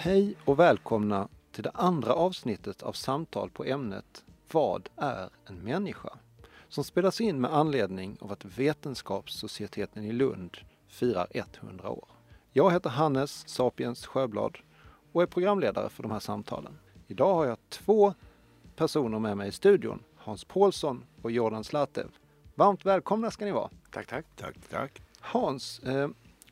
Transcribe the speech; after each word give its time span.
Hej 0.00 0.34
och 0.44 0.58
välkomna 0.58 1.28
till 1.52 1.62
det 1.62 1.70
andra 1.74 2.14
avsnittet 2.14 2.82
av 2.82 2.92
samtal 2.92 3.50
på 3.50 3.64
ämnet 3.64 4.24
Vad 4.52 4.88
är 4.96 5.30
en 5.46 5.56
människa? 5.56 6.18
Som 6.68 6.84
spelas 6.84 7.20
in 7.20 7.40
med 7.40 7.54
anledning 7.54 8.16
av 8.20 8.32
att 8.32 8.44
Vetenskapssocieteten 8.44 10.04
i 10.04 10.12
Lund 10.12 10.56
firar 10.88 11.26
100 11.32 11.90
år. 11.90 12.08
Jag 12.52 12.72
heter 12.72 12.90
Hannes 12.90 13.48
Sapiens 13.48 14.06
Sjöblad 14.06 14.58
och 15.12 15.22
är 15.22 15.26
programledare 15.26 15.88
för 15.88 16.02
de 16.02 16.12
här 16.12 16.20
samtalen. 16.20 16.78
Idag 17.06 17.34
har 17.34 17.46
jag 17.46 17.58
två 17.68 18.14
personer 18.76 19.18
med 19.18 19.36
mig 19.36 19.48
i 19.48 19.52
studion, 19.52 20.02
Hans 20.16 20.44
Paulsson 20.44 21.04
och 21.22 21.30
Jordan 21.30 21.64
Slatev. 21.64 22.08
Varmt 22.54 22.86
välkomna 22.86 23.30
ska 23.30 23.44
ni 23.44 23.52
vara. 23.52 23.70
Tack, 23.90 24.06
tack. 24.06 24.24
Tack, 24.36 24.54
tack. 24.70 25.02
Hans, 25.20 25.78
eh, 25.78 26.08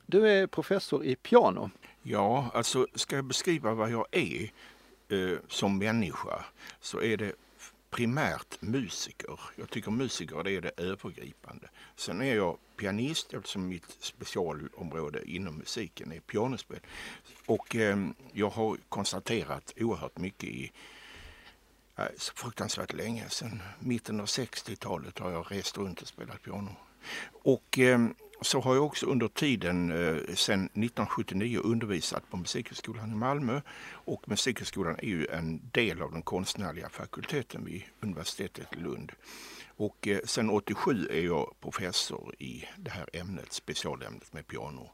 du 0.07 0.29
är 0.29 0.47
professor 0.47 1.05
i 1.05 1.17
piano. 1.17 1.71
Ja, 2.09 2.51
alltså 2.55 2.87
ska 2.95 3.17
jag 3.17 3.25
beskriva 3.25 3.75
vad 3.75 3.91
jag 3.91 4.07
är 4.11 4.51
eh, 5.09 5.39
som 5.49 5.79
människa 5.79 6.45
så 6.81 7.03
är 7.03 7.17
det 7.17 7.33
primärt 7.91 8.63
musiker. 8.63 9.41
Jag 9.57 9.71
tycker 9.71 9.91
musiker 9.91 10.43
det 10.43 10.53
är 10.53 10.61
det 10.61 10.73
övergripande. 10.77 11.69
Sen 11.97 12.23
är 12.23 12.35
jag 12.35 12.59
pianist 12.77 13.35
eftersom 13.35 13.69
mitt 13.69 13.97
specialområde 13.99 15.31
inom 15.31 15.55
musiken 15.55 16.13
är 16.13 16.21
pianospel. 16.21 16.81
Och 17.47 17.77
eh, 17.77 17.97
jag 18.33 18.51
har 18.51 18.77
konstaterat 18.89 19.73
oerhört 19.77 20.19
mycket 20.19 20.49
i 20.49 20.73
eh, 21.97 22.05
så 22.17 22.33
fruktansvärt 22.35 22.93
länge. 22.93 23.29
Sen 23.29 23.63
mitten 23.79 24.21
av 24.21 24.27
60-talet 24.27 25.19
har 25.19 25.31
jag 25.31 25.53
rest 25.53 25.79
runt 25.79 26.03
och 26.03 26.09
spelat 26.09 26.43
piano. 26.43 26.77
Och 27.43 27.79
eh, 27.79 28.09
så 28.41 28.61
har 28.61 28.75
jag 28.75 28.85
också 28.85 29.07
under 29.07 29.29
tiden 29.29 29.91
eh, 29.91 30.35
sedan 30.35 30.65
1979 30.65 31.61
undervisat 31.65 32.31
på 32.31 32.37
Musikhögskolan 32.37 33.13
i 33.13 33.15
Malmö. 33.15 33.61
Och 33.93 34.29
Musikhögskolan 34.29 34.97
är 34.99 35.07
ju 35.07 35.27
en 35.27 35.71
del 35.73 36.03
av 36.03 36.13
den 36.13 36.23
konstnärliga 36.23 36.89
fakulteten 36.89 37.65
vid 37.65 37.83
universitetet 38.01 38.67
i 38.73 38.77
Lund. 38.77 39.13
Och 39.77 40.09
eh, 40.09 40.19
sedan 40.25 40.51
87 40.51 41.09
är 41.11 41.21
jag 41.21 41.55
professor 41.61 42.35
i 42.39 42.65
det 42.77 42.91
här 42.91 43.09
ämnet, 43.13 43.53
specialämnet 43.53 44.33
med 44.33 44.47
piano. 44.47 44.91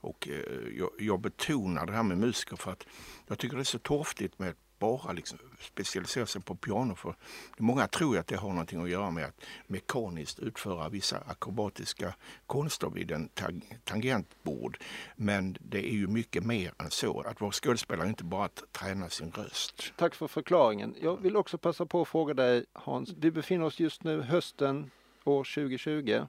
Och 0.00 0.28
eh, 0.28 0.76
jag, 0.78 0.90
jag 0.98 1.20
betonar 1.20 1.86
det 1.86 1.92
här 1.92 2.02
med 2.02 2.18
musiker 2.18 2.56
för 2.56 2.72
att 2.72 2.86
jag 3.26 3.38
tycker 3.38 3.56
det 3.56 3.62
är 3.62 3.64
så 3.64 3.78
torftigt 3.78 4.38
med 4.38 4.54
bara 4.78 5.12
liksom 5.12 5.38
specialisera 5.60 6.26
sig 6.26 6.42
på 6.42 6.54
piano. 6.54 6.94
För 6.94 7.14
många 7.58 7.86
tror 7.86 8.14
ju 8.14 8.20
att 8.20 8.26
det 8.26 8.36
har 8.36 8.48
någonting 8.48 8.82
att 8.82 8.90
göra 8.90 9.10
med 9.10 9.24
att 9.24 9.40
mekaniskt 9.66 10.38
utföra 10.38 10.88
vissa 10.88 11.18
akrobatiska 11.26 12.14
konster 12.46 12.90
vid 12.90 13.10
en 13.10 13.28
tang 13.28 13.78
tangentbord. 13.84 14.78
Men 15.16 15.56
det 15.60 15.88
är 15.88 15.94
ju 15.94 16.06
mycket 16.06 16.44
mer 16.44 16.72
än 16.78 16.90
så. 16.90 17.20
Att 17.20 17.40
vara 17.40 17.52
skådespelare 17.52 18.06
är 18.06 18.08
inte 18.08 18.24
bara 18.24 18.44
att 18.44 18.62
träna 18.72 19.08
sin 19.08 19.30
röst. 19.30 19.92
Tack 19.96 20.14
för 20.14 20.28
förklaringen. 20.28 20.94
Jag 21.00 21.16
vill 21.16 21.36
också 21.36 21.58
passa 21.58 21.86
på 21.86 22.02
att 22.02 22.08
fråga 22.08 22.34
dig 22.34 22.64
Hans. 22.72 23.14
Vi 23.18 23.30
befinner 23.30 23.64
oss 23.64 23.80
just 23.80 24.04
nu 24.04 24.22
hösten 24.22 24.90
år 25.24 25.44
2020. 25.54 26.26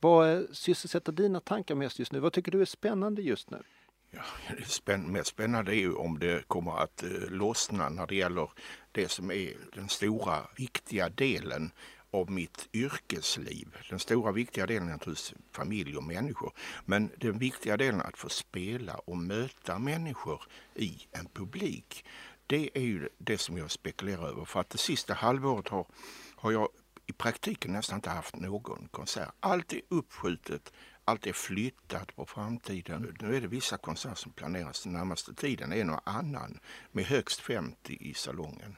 Vad 0.00 0.56
sysselsätter 0.56 1.12
dina 1.12 1.40
tankar 1.40 1.74
mest 1.74 1.98
just 1.98 2.12
nu? 2.12 2.20
Vad 2.20 2.32
tycker 2.32 2.52
du 2.52 2.60
är 2.60 2.64
spännande 2.64 3.22
just 3.22 3.50
nu? 3.50 3.62
Ja, 4.10 4.22
det 4.58 4.68
spänn 4.68 5.12
mest 5.12 5.28
spännande 5.28 5.72
är 5.72 5.80
ju 5.80 5.94
om 5.94 6.18
det 6.18 6.48
kommer 6.48 6.78
att 6.78 7.02
eh, 7.02 7.10
lossna 7.28 7.88
när 7.88 8.06
det 8.06 8.14
gäller 8.14 8.50
det 8.92 9.08
som 9.08 9.30
är 9.30 9.56
den 9.74 9.88
stora 9.88 10.46
viktiga 10.56 11.08
delen 11.08 11.70
av 12.10 12.30
mitt 12.30 12.68
yrkesliv. 12.72 13.76
Den 13.90 13.98
stora 13.98 14.32
viktiga 14.32 14.66
delen 14.66 14.88
är 14.88 14.92
naturligtvis 14.92 15.34
familj 15.52 15.96
och 15.96 16.04
människor. 16.04 16.52
Men 16.84 17.10
den 17.16 17.38
viktiga 17.38 17.76
delen 17.76 18.00
att 18.00 18.18
få 18.18 18.28
spela 18.28 18.94
och 18.94 19.16
möta 19.16 19.78
människor 19.78 20.42
i 20.74 21.06
en 21.12 21.26
publik. 21.26 22.04
Det 22.46 22.70
är 22.74 22.82
ju 22.82 23.08
det 23.18 23.38
som 23.38 23.58
jag 23.58 23.70
spekulerar 23.70 24.28
över. 24.28 24.44
För 24.44 24.60
att 24.60 24.70
det 24.70 24.78
sista 24.78 25.14
halvåret 25.14 25.68
har, 25.68 25.86
har 26.34 26.52
jag 26.52 26.68
i 27.06 27.12
praktiken 27.12 27.72
nästan 27.72 27.98
inte 27.98 28.10
haft 28.10 28.36
någon 28.36 28.88
konsert. 28.90 29.32
Allt 29.40 29.72
är 29.72 29.80
uppskjutet, 29.88 30.72
allt 31.08 31.26
är 31.26 31.32
flyttat 31.32 32.16
på 32.16 32.26
framtiden. 32.26 33.16
Nu 33.20 33.36
är 33.36 33.40
det 33.40 33.46
vissa 33.46 33.76
konserter 33.76 34.16
som 34.16 34.32
planeras 34.32 34.82
den 34.82 34.92
närmaste 34.92 35.34
tiden, 35.34 35.72
en 35.72 35.90
och 35.90 36.00
annan 36.04 36.58
med 36.92 37.04
högst 37.04 37.40
50 37.40 37.96
i 38.00 38.14
salongen. 38.14 38.76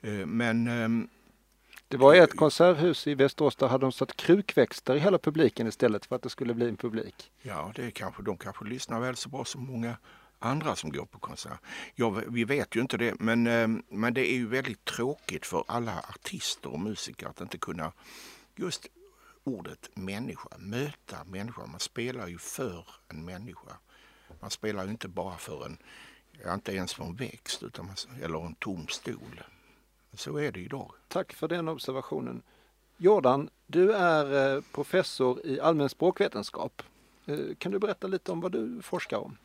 Eh, 0.00 0.26
men 0.26 0.66
ehm, 0.66 1.08
det 1.88 1.96
var 1.96 2.14
ett 2.14 2.36
konserthus 2.36 3.06
i 3.06 3.14
Västerås 3.14 3.56
där 3.56 3.66
hade 3.68 3.84
de 3.84 3.92
satt 3.92 4.16
krukväxter 4.16 4.94
i 4.94 4.98
hela 4.98 5.18
publiken 5.18 5.66
istället 5.66 6.06
för 6.06 6.16
att 6.16 6.22
det 6.22 6.30
skulle 6.30 6.54
bli 6.54 6.68
en 6.68 6.76
publik. 6.76 7.30
Ja, 7.42 7.72
det 7.74 7.84
är 7.84 7.90
kanske, 7.90 8.22
de 8.22 8.36
kanske 8.36 8.64
lyssnar 8.64 9.00
väl 9.00 9.16
så 9.16 9.28
bra 9.28 9.44
som 9.44 9.66
många 9.66 9.96
andra 10.38 10.76
som 10.76 10.92
går 10.92 11.06
på 11.06 11.18
konsert. 11.18 11.60
Ja, 11.94 12.10
vi 12.10 12.44
vet 12.44 12.76
ju 12.76 12.80
inte 12.80 12.96
det, 12.96 13.20
men, 13.20 13.46
ehm, 13.46 13.82
men 13.88 14.14
det 14.14 14.32
är 14.32 14.34
ju 14.34 14.46
väldigt 14.46 14.84
tråkigt 14.84 15.46
för 15.46 15.64
alla 15.68 15.98
artister 15.98 16.72
och 16.72 16.80
musiker 16.80 17.26
att 17.26 17.40
inte 17.40 17.58
kunna 17.58 17.92
just 18.56 18.86
ordet 19.44 19.90
människa, 19.94 20.48
möta 20.58 21.24
människa. 21.24 21.66
Man 21.66 21.80
spelar 21.80 22.28
ju 22.28 22.38
för 22.38 22.86
en 23.08 23.24
människa. 23.24 23.78
Man 24.40 24.50
spelar 24.50 24.84
ju 24.84 24.90
inte 24.90 25.08
bara 25.08 25.36
för 25.36 25.66
en, 25.66 25.78
inte 26.54 26.72
ens 26.72 26.94
för 26.94 27.04
en 27.04 27.16
växt 27.16 27.62
utan 27.62 27.86
man, 27.86 27.96
eller 28.22 28.46
en 28.46 28.54
tom 28.54 28.88
stol. 28.88 29.42
Så 30.14 30.36
är 30.36 30.52
det 30.52 30.60
idag. 30.60 30.92
Tack 31.08 31.32
för 31.32 31.48
den 31.48 31.68
observationen. 31.68 32.42
Jordan, 32.96 33.50
du 33.66 33.92
är 33.92 34.56
eh, 34.56 34.62
professor 34.72 35.46
i 35.46 35.60
allmän 35.60 35.88
språkvetenskap. 35.88 36.82
Eh, 37.26 37.54
kan 37.58 37.72
du 37.72 37.78
berätta 37.78 38.06
lite 38.06 38.32
om 38.32 38.40
vad 38.40 38.52
du 38.52 38.82
forskar 38.82 39.18
om? 39.18 39.36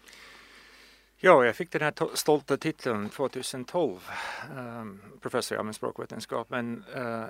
Ja, 1.20 1.46
jag 1.46 1.56
fick 1.56 1.72
den 1.72 1.82
här 1.82 2.16
stolta 2.16 2.58
titeln 2.58 3.10
2012, 3.10 4.10
um, 4.52 4.58
ehm, 4.58 5.02
professor 5.22 5.56
i 5.56 5.60
allmän 5.60 5.74
språkvetenskap. 5.74 6.50
Men, 6.50 6.84
uh, 6.96 7.26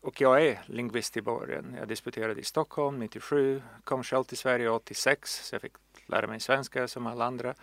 och 0.00 0.20
jag 0.20 0.46
är 0.46 0.62
lingvist 0.66 1.16
i 1.16 1.22
början. 1.22 1.76
Jag 1.78 1.88
disputerade 1.88 2.40
i 2.40 2.44
Stockholm 2.44 2.98
97, 2.98 3.62
kom 3.84 4.02
själv 4.02 4.24
till 4.24 4.38
Sverige 4.38 4.70
86, 4.70 5.46
så 5.48 5.54
jag 5.54 5.62
fick 5.62 5.72
lära 6.06 6.26
mig 6.26 6.40
svenska 6.40 6.88
som 6.88 7.06
alla 7.06 7.24
andra. 7.24 7.54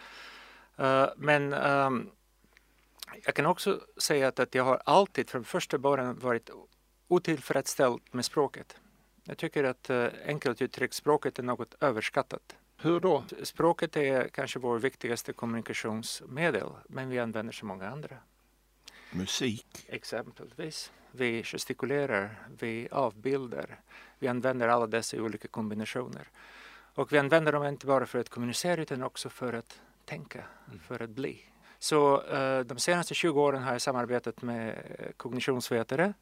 Uh, 0.80 1.06
men 1.16 1.54
um, 1.54 2.10
jag 3.26 3.36
kan 3.36 3.46
också 3.46 3.82
säga 3.98 4.28
att, 4.28 4.40
att 4.40 4.56
jag 4.56 4.64
har 4.64 4.82
alltid 4.86 5.30
från 5.30 5.44
första 5.44 5.78
början 5.78 6.20
varit 6.20 6.50
otillfredsställd 7.08 8.02
med 8.12 8.26
språket. 8.26 8.78
Jag 9.24 9.38
tycker 9.38 9.64
att 9.64 9.90
uh, 9.90 10.08
enkelt 10.26 10.62
uttryckt 10.62 10.94
språket 10.94 11.40
är 11.40 11.44
något 11.44 11.76
överskattat. 11.80 12.56
Hur 12.82 13.00
då? 13.00 13.24
Språket 13.44 13.98
är 13.98 14.28
kanske 14.28 14.60
vår 14.60 14.80
viktigaste 14.80 15.34
kommunikationsmedel, 15.34 16.70
men 16.88 17.10
vi 17.10 17.20
använder 17.20 17.54
så 17.54 17.66
många 17.66 17.90
andra. 17.90 18.18
Musik? 19.12 19.86
Exempelvis. 19.88 20.92
Vi 21.12 21.44
gestikulerar, 21.44 22.48
vi 22.60 22.88
avbildar. 22.92 23.80
Vi 24.20 24.28
använder 24.28 24.68
alla 24.68 24.88
dessa 24.88 25.18
olika 25.18 25.48
kombinationer. 25.48 26.28
Och 26.96 27.14
vi 27.14 27.18
använder 27.18 27.52
dem 27.52 27.64
inte 27.64 27.86
bara 27.86 28.06
för 28.06 28.20
att 28.20 28.30
kommunicera 28.30 28.82
utan 28.82 29.04
också 29.04 29.30
för 29.30 29.54
att 29.54 29.82
tänka, 30.06 30.44
mm. 30.68 30.80
för 30.80 31.04
att 31.04 31.10
bli. 31.10 31.42
Så 31.80 32.22
uh, 32.22 32.60
de 32.60 32.80
senaste 32.80 33.14
20 33.14 33.42
åren 33.42 33.64
har 33.64 33.72
jag 33.72 33.82
samarbetat 33.82 34.42
med 34.42 34.84
kognitionsvetare 35.18 36.14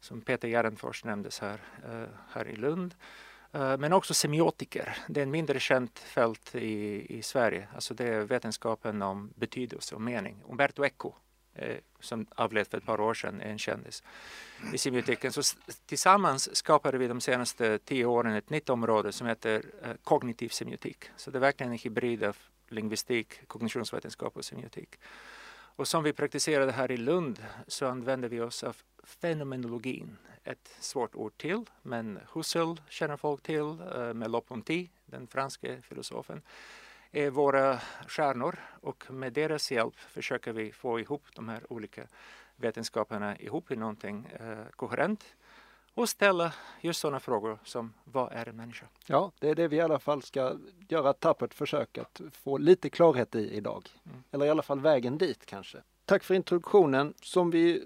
som 0.00 0.20
Peter 0.20 0.48
Järnfors 0.48 1.04
nämndes 1.04 1.40
här, 1.40 1.60
uh, 1.88 2.06
här 2.30 2.48
i 2.48 2.56
Lund 2.56 2.94
Eh, 2.94 3.33
Eh, 3.54 3.78
men 3.78 3.92
också 3.92 4.14
semiotiker. 4.14 4.96
Det 5.08 5.20
är 5.20 5.22
en 5.22 5.30
mindre 5.30 5.60
känt 5.60 5.98
fält 5.98 6.54
i, 6.54 7.06
i 7.18 7.22
Sverige. 7.22 7.68
Alltså 7.74 7.94
det 7.94 8.04
är 8.04 8.20
vetenskapen 8.20 9.02
om 9.02 9.32
betydelse 9.36 9.94
och 9.94 10.00
mening. 10.00 10.42
Umberto 10.48 10.84
Eco, 10.84 11.12
eh, 11.54 11.76
som 12.00 12.26
avled 12.34 12.66
för 12.66 12.78
ett 12.78 12.86
par 12.86 13.00
år 13.00 13.14
sedan, 13.14 13.40
är 13.40 13.50
en 13.50 13.58
kändis 13.58 14.02
i 14.72 14.78
semiotiken. 14.78 15.32
Så 15.32 15.42
tillsammans 15.86 16.56
skapade 16.56 16.98
vi 16.98 17.08
de 17.08 17.20
senaste 17.20 17.78
tio 17.78 18.04
åren 18.04 18.34
ett 18.34 18.50
nytt 18.50 18.70
område 18.70 19.12
som 19.12 19.26
heter 19.26 19.62
eh, 19.82 19.90
kognitiv 20.04 20.48
semiotik. 20.48 21.04
Så 21.16 21.30
det 21.30 21.38
är 21.38 21.40
verkligen 21.40 21.72
en 21.72 21.78
hybrid 21.78 22.24
av 22.24 22.36
lingvistik, 22.68 23.46
kognitionsvetenskap 23.46 24.36
och 24.36 24.44
semiotik. 24.44 24.98
Och 25.76 25.88
som 25.88 26.02
vi 26.02 26.12
praktiserade 26.12 26.72
här 26.72 26.90
i 26.90 26.96
Lund 26.96 27.44
så 27.66 27.86
använder 27.86 28.28
vi 28.28 28.40
oss 28.40 28.64
av 28.64 28.76
fenomenologin. 29.04 30.16
Ett 30.44 30.76
svårt 30.80 31.14
ord 31.14 31.36
till, 31.36 31.64
men 31.82 32.18
Husserl 32.32 32.80
känner 32.88 33.16
folk 33.16 33.42
till, 33.42 33.80
eh, 33.94 34.14
med 34.14 34.30
Loponti, 34.30 34.90
den 35.06 35.26
franske 35.26 35.82
filosofen, 35.82 36.42
är 37.12 37.30
våra 37.30 37.80
stjärnor. 38.08 38.58
Och 38.80 39.10
med 39.10 39.32
deras 39.32 39.72
hjälp 39.72 39.96
försöker 39.96 40.52
vi 40.52 40.72
få 40.72 41.00
ihop 41.00 41.22
de 41.34 41.48
här 41.48 41.72
olika 41.72 42.06
vetenskaperna 42.56 43.38
ihop 43.38 43.70
i 43.70 43.76
någonting 43.76 44.26
eh, 44.26 44.66
koherent 44.76 45.24
och 45.94 46.08
ställa 46.08 46.52
just 46.80 47.00
sådana 47.00 47.20
frågor 47.20 47.58
som 47.64 47.92
vad 48.04 48.32
är 48.32 48.48
en 48.48 48.56
människa? 48.56 48.86
Ja, 49.06 49.32
det 49.38 49.48
är 49.48 49.54
det 49.54 49.68
vi 49.68 49.76
i 49.76 49.80
alla 49.80 49.98
fall 49.98 50.22
ska 50.22 50.56
göra 50.88 51.10
ett 51.10 51.20
tappert 51.20 51.54
försök 51.54 51.98
att 51.98 52.20
få 52.32 52.58
lite 52.58 52.90
klarhet 52.90 53.34
i 53.34 53.56
idag. 53.56 53.88
Mm. 54.04 54.22
Eller 54.30 54.46
i 54.46 54.50
alla 54.50 54.62
fall 54.62 54.80
vägen 54.80 55.18
dit 55.18 55.46
kanske. 55.46 55.78
Tack 56.04 56.24
för 56.24 56.34
introduktionen. 56.34 57.14
Som 57.22 57.50
vi, 57.50 57.82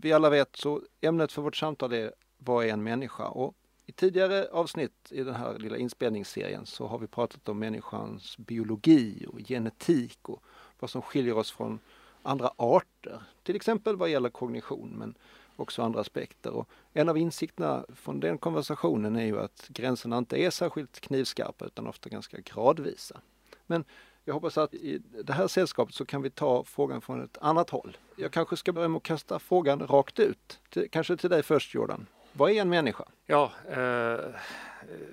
vi 0.00 0.12
alla 0.12 0.30
vet 0.30 0.56
så 0.56 0.82
ämnet 1.00 1.32
för 1.32 1.42
vårt 1.42 1.56
samtal 1.56 1.92
är 1.92 2.12
Vad 2.38 2.64
är 2.64 2.72
en 2.72 2.82
människa? 2.82 3.26
Och 3.26 3.54
I 3.86 3.92
tidigare 3.92 4.48
avsnitt 4.52 5.08
i 5.10 5.22
den 5.22 5.34
här 5.34 5.58
lilla 5.58 5.76
inspelningsserien 5.76 6.66
så 6.66 6.86
har 6.86 6.98
vi 6.98 7.06
pratat 7.06 7.48
om 7.48 7.58
människans 7.58 8.38
biologi 8.38 9.26
och 9.28 9.38
genetik 9.38 10.28
och 10.28 10.42
vad 10.78 10.90
som 10.90 11.02
skiljer 11.02 11.36
oss 11.36 11.52
från 11.52 11.78
andra 12.22 12.50
arter. 12.56 13.22
Till 13.42 13.56
exempel 13.56 13.96
vad 13.96 14.08
gäller 14.08 14.28
kognition 14.28 14.94
men 14.98 15.14
också 15.56 15.82
andra 15.82 16.00
aspekter. 16.00 16.50
Och 16.50 16.68
en 16.92 17.08
av 17.08 17.18
insikterna 17.18 17.84
från 17.94 18.20
den 18.20 18.38
konversationen 18.38 19.16
är 19.16 19.24
ju 19.24 19.40
att 19.40 19.68
gränserna 19.68 20.18
inte 20.18 20.36
är 20.36 20.50
särskilt 20.50 21.00
knivskarpa 21.00 21.64
utan 21.64 21.86
ofta 21.86 22.08
ganska 22.08 22.38
gradvisa. 22.40 23.20
Men 23.66 23.84
jag 24.24 24.34
hoppas 24.34 24.58
att 24.58 24.74
i 24.74 25.02
det 25.24 25.32
här 25.32 25.48
sällskapet 25.48 25.94
så 25.94 26.04
kan 26.04 26.22
vi 26.22 26.30
ta 26.30 26.64
frågan 26.64 27.00
från 27.00 27.24
ett 27.24 27.38
annat 27.40 27.70
håll. 27.70 27.96
Jag 28.16 28.32
kanske 28.32 28.56
ska 28.56 28.72
börja 28.72 28.88
med 28.88 28.96
att 28.96 29.02
kasta 29.02 29.38
frågan 29.38 29.86
rakt 29.86 30.18
ut. 30.18 30.60
Till, 30.70 30.90
kanske 30.90 31.16
till 31.16 31.30
dig 31.30 31.42
först 31.42 31.74
Jordan. 31.74 32.06
Vad 32.32 32.50
är 32.50 32.60
en 32.60 32.68
människa? 32.68 33.04
Ja, 33.26 33.52
eh, 33.68 33.76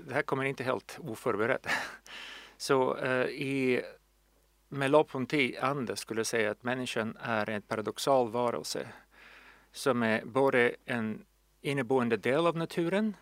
det 0.07 0.13
här 0.13 0.21
kommer 0.21 0.43
inte 0.43 0.63
helt 0.63 0.99
oförberett. 1.01 1.67
Så 2.57 2.97
eh, 2.97 3.25
i 3.25 3.81
Merleau-Ponty 4.69 5.59
ande 5.61 5.95
skulle 5.95 6.19
jag 6.19 6.27
säga 6.27 6.51
att 6.51 6.63
människan 6.63 7.17
är 7.21 7.49
en 7.49 7.61
paradoxal 7.61 8.29
varelse 8.29 8.87
som 9.73 10.03
är 10.03 10.25
både 10.25 10.75
en 10.85 11.25
inneboende 11.61 12.17
del 12.17 12.47
av 12.47 12.57
naturen 12.57 13.15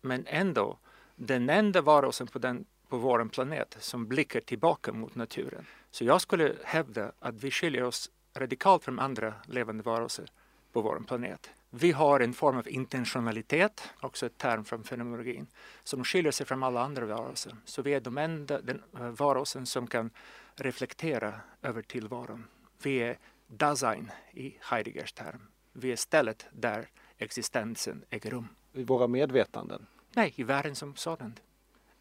men 0.00 0.26
ändå 0.26 0.78
den 1.16 1.50
enda 1.50 1.80
varelsen 1.82 2.26
på, 2.26 2.38
den, 2.38 2.64
på 2.88 2.96
vår 2.96 3.24
planet 3.24 3.76
som 3.80 4.06
blickar 4.06 4.40
tillbaka 4.40 4.92
mot 4.92 5.14
naturen. 5.14 5.66
Så 5.90 6.04
jag 6.04 6.20
skulle 6.20 6.54
hävda 6.64 7.12
att 7.18 7.34
vi 7.34 7.50
skiljer 7.50 7.82
oss 7.82 8.10
radikalt 8.34 8.84
från 8.84 8.98
andra 8.98 9.34
levande 9.46 9.82
varelser 9.82 10.26
på 10.72 10.80
vår 10.80 11.02
planet. 11.06 11.50
Vi 11.70 11.92
har 11.92 12.20
en 12.20 12.32
form 12.32 12.56
av 12.58 12.68
intentionalitet, 12.68 13.90
också 14.00 14.26
ett 14.26 14.38
term 14.38 14.64
från 14.64 14.84
fenomenologin, 14.84 15.46
som 15.84 16.04
skiljer 16.04 16.32
sig 16.32 16.46
från 16.46 16.62
alla 16.62 16.80
andra 16.80 17.06
varelser. 17.06 17.56
Så 17.64 17.82
vi 17.82 17.94
är 17.94 18.00
de 18.00 18.18
enda 18.18 18.60
den, 18.60 18.82
eh, 18.98 19.08
varelsen 19.08 19.66
som 19.66 19.86
kan 19.86 20.10
reflektera 20.54 21.40
över 21.62 21.82
tillvaron. 21.82 22.46
Vi 22.82 22.98
är 22.98 23.18
Dasein 23.46 24.10
i 24.32 24.56
Heideggers 24.60 25.12
term. 25.12 25.40
Vi 25.76 25.92
är 25.92 25.96
stället 25.96 26.46
där 26.52 26.88
existensen 27.18 28.04
äger 28.10 28.30
rum. 28.30 28.48
I 28.72 28.84
våra 28.84 29.06
medvetanden? 29.06 29.86
Nej, 30.12 30.32
i 30.36 30.42
världen 30.42 30.74
som 30.74 30.96
sådan. 30.96 31.34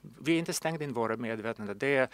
Vi 0.02 0.36
är 0.36 0.40
inte 0.40 0.54
stängda 0.54 0.86
i 0.86 0.88
våra 0.88 1.18
medvetanden. 1.18 1.78
Det 1.78 1.96
är, 1.96 2.08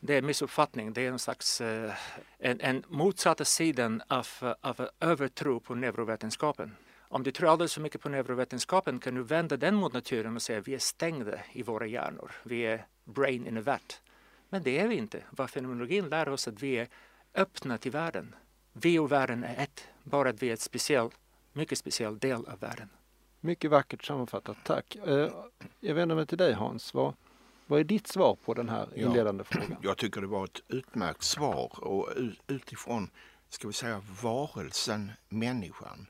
det 0.00 0.14
är 0.14 0.22
missuppfattning. 0.22 0.92
Det 0.92 1.06
är 1.06 1.10
en 1.10 1.18
slags 1.18 1.60
uh, 1.60 1.92
en, 2.38 2.60
en 2.60 2.82
motsatta 2.88 3.44
sidan 3.44 4.02
av, 4.08 4.26
av 4.60 4.88
övertro 5.00 5.60
på 5.60 5.74
neurovetenskapen. 5.74 6.76
Om 7.08 7.22
du 7.22 7.32
tror 7.32 7.50
alldeles 7.50 7.74
för 7.74 7.80
mycket 7.80 8.00
på 8.00 8.08
neurovetenskapen 8.08 8.98
kan 8.98 9.14
du 9.14 9.22
vända 9.22 9.56
den 9.56 9.74
mot 9.74 9.92
naturen 9.92 10.36
och 10.36 10.42
säga 10.42 10.60
vi 10.60 10.74
är 10.74 10.78
stängda 10.78 11.38
i 11.52 11.62
våra 11.62 11.86
hjärnor. 11.86 12.32
Vi 12.42 12.60
är 12.62 12.86
brain 13.04 13.46
in 13.46 13.58
a 13.58 13.60
vat. 13.60 14.00
Men 14.48 14.62
det 14.62 14.78
är 14.78 14.88
vi 14.88 14.94
inte. 14.94 15.22
Vad 15.30 15.50
fenomenologin 15.50 16.08
lär 16.08 16.28
oss 16.28 16.48
att 16.48 16.62
vi 16.62 16.78
är 16.78 16.88
öppna 17.34 17.78
till 17.78 17.92
världen. 17.92 18.34
Vi 18.72 18.98
och 18.98 19.12
världen 19.12 19.44
är 19.44 19.62
ett, 19.62 19.88
bara 20.10 20.28
att 20.28 20.42
vi 20.42 20.48
är 20.48 20.52
ett 20.52 20.60
speciell, 20.60 21.10
mycket 21.52 21.78
speciell 21.78 22.18
del 22.18 22.46
av 22.46 22.58
världen. 22.60 22.88
Mycket 23.40 23.70
vackert 23.70 24.04
sammanfattat, 24.04 24.56
tack. 24.64 24.96
Eh, 24.96 25.30
jag 25.80 25.94
vänder 25.94 26.16
mig 26.16 26.26
till 26.26 26.38
dig 26.38 26.52
Hans. 26.52 26.94
Vad, 26.94 27.14
vad 27.66 27.80
är 27.80 27.84
ditt 27.84 28.06
svar 28.06 28.36
på 28.44 28.54
den 28.54 28.68
här 28.68 28.98
inledande 28.98 29.44
ja, 29.50 29.60
frågan? 29.60 29.78
Jag 29.82 29.96
tycker 29.96 30.20
det 30.20 30.26
var 30.26 30.44
ett 30.44 30.60
utmärkt 30.68 31.22
svar 31.22 31.84
och 31.84 32.08
utifrån, 32.46 33.10
ska 33.48 33.66
vi 33.66 33.74
säga, 33.74 34.02
varelsen 34.22 35.12
människan. 35.28 36.06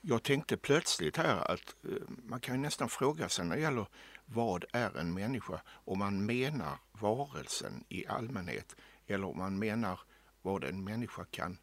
Jag 0.00 0.22
tänkte 0.22 0.56
plötsligt 0.56 1.16
här 1.16 1.50
att 1.50 1.76
eh, 1.84 1.90
man 2.08 2.40
kan 2.40 2.62
nästan 2.62 2.88
fråga 2.88 3.28
sig 3.28 3.44
när 3.44 3.56
det 3.56 3.62
gäller 3.62 3.86
vad 4.24 4.64
är 4.72 4.98
en 4.98 5.14
människa 5.14 5.60
om 5.68 5.98
man 5.98 6.26
menar 6.26 6.78
varelsen 6.92 7.84
i 7.88 8.06
allmänhet 8.06 8.76
eller 9.06 9.26
om 9.26 9.38
man 9.38 9.58
menar 9.58 10.00
vad 10.42 10.64
en 10.64 10.84
människa 10.84 11.24
kan 11.30 11.58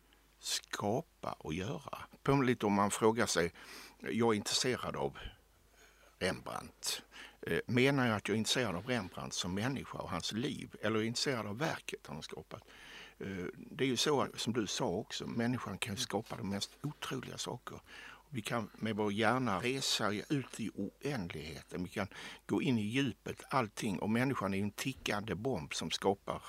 skapa 0.46 1.32
och 1.40 1.54
göra. 1.54 2.02
På 2.24 2.36
lite 2.36 2.66
om 2.66 2.74
man 2.74 2.92
frågar 2.92 3.26
sig, 3.26 3.54
jag 4.00 4.34
är 4.34 4.38
intresserad 4.38 4.96
av 4.96 5.18
Rembrandt. 6.20 7.02
Eh, 7.42 7.60
menar 7.66 8.08
jag 8.08 8.16
att 8.16 8.28
jag 8.28 8.36
är 8.36 8.38
intresserad 8.38 8.76
av 8.76 8.88
Rembrandt 8.88 9.34
som 9.34 9.54
människa 9.54 9.98
och 9.98 10.10
hans 10.10 10.32
liv 10.32 10.76
eller 10.82 11.00
är 11.00 11.04
intresserad 11.04 11.48
av 11.48 11.58
verket 11.58 12.08
han 12.08 12.16
har 12.16 12.24
skapat? 12.24 12.64
Eh, 13.20 13.46
det 13.56 13.84
är 13.84 13.88
ju 13.88 13.98
så 13.98 14.28
som 14.36 14.54
du 14.54 14.68
sa 14.68 14.86
också, 14.86 15.28
människan 15.28 15.78
kan 15.78 15.98
skapa 15.98 16.36
de 16.36 16.50
mest 16.50 16.78
otroliga 16.82 17.38
saker. 17.38 17.80
Vi 18.30 18.42
kan 18.42 18.70
med 18.76 18.96
vår 18.96 19.14
hjärna 19.14 19.60
resa 19.60 20.12
ut 20.12 20.60
i 20.60 20.70
oändligheten. 20.70 21.84
Vi 21.84 21.90
kan 21.90 22.08
gå 22.46 22.62
in 22.62 22.78
i 22.78 22.82
djupet, 22.82 23.44
allting. 23.50 24.00
Och 24.00 24.10
människan 24.10 24.54
är 24.54 24.58
en 24.58 24.72
tickande 24.72 25.36
bomb 25.36 25.74
som 25.74 25.92
skapar 25.92 26.42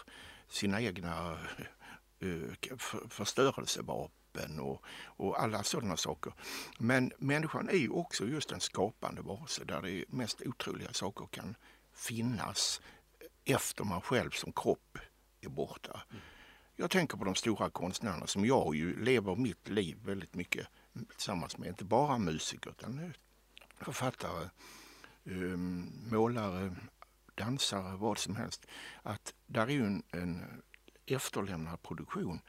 sina 0.49 0.81
egna 0.81 1.39
förstörelsevapen 3.09 4.61
och, 4.61 4.85
och 5.07 5.43
alla 5.43 5.63
sådana 5.63 5.97
saker. 5.97 6.33
Men 6.79 7.13
människan 7.19 7.69
är 7.69 7.77
ju 7.77 7.91
också 7.91 8.27
just 8.27 8.53
en 8.53 8.61
skapande 8.61 9.23
varelse 9.23 9.65
där 9.65 9.83
det 9.83 10.05
mest 10.09 10.43
otroliga 10.47 10.93
saker 10.93 11.27
kan 11.31 11.55
finnas 11.93 12.81
efter 13.45 13.85
man 13.85 14.01
själv 14.01 14.31
som 14.31 14.53
kropp 14.53 14.99
är 15.41 15.49
borta. 15.49 16.03
Mm. 16.11 16.23
Jag 16.77 16.91
tänker 16.91 17.17
på 17.17 17.25
de 17.25 17.35
stora 17.35 17.71
konstnärerna 17.71 18.27
som 18.27 18.45
jag 18.45 18.77
ju 18.77 19.05
lever 19.05 19.37
mitt 19.37 19.69
liv 19.69 19.99
väldigt 20.05 20.35
mycket 20.35 20.67
tillsammans 21.17 21.59
med 21.59 21.69
inte 21.69 21.85
bara 21.85 22.19
musiker 22.19 22.71
utan 22.71 23.13
författare, 23.81 24.49
ehm, 25.25 25.93
målare, 26.11 26.77
dansare, 27.35 27.97
vad 27.97 28.19
som 28.19 28.37
helst. 28.37 28.67
Att 29.03 29.35
där 29.47 29.67
är 29.67 29.71
ju 29.71 29.85
en, 29.85 30.03
en 30.11 30.63
efterlämnad 31.07 31.83
produktion 31.83 32.41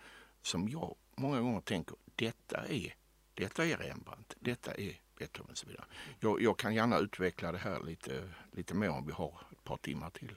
som 0.41 0.69
jag 0.69 0.95
många 1.15 1.41
gånger 1.41 1.61
tänker, 1.61 1.95
detta 2.15 2.65
är, 2.67 2.95
detta 3.33 3.65
är 3.65 3.77
Rembrandt, 3.77 4.35
detta 4.39 4.73
är 4.73 5.01
Beethoven 5.17 5.51
och 5.51 5.57
så 5.57 5.67
vidare. 5.67 5.85
Jag, 6.19 6.41
jag, 6.41 6.57
kan 6.57 6.75
gärna 6.75 6.97
utveckla 6.97 7.51
det 7.51 7.57
här 7.57 7.83
lite, 7.83 8.29
lite 8.51 8.73
mer 8.73 8.89
om 8.89 9.05
vi 9.05 9.11
har 9.11 9.33
ett 9.51 9.63
par 9.63 9.77
timmar 9.77 10.09
till. 10.09 10.35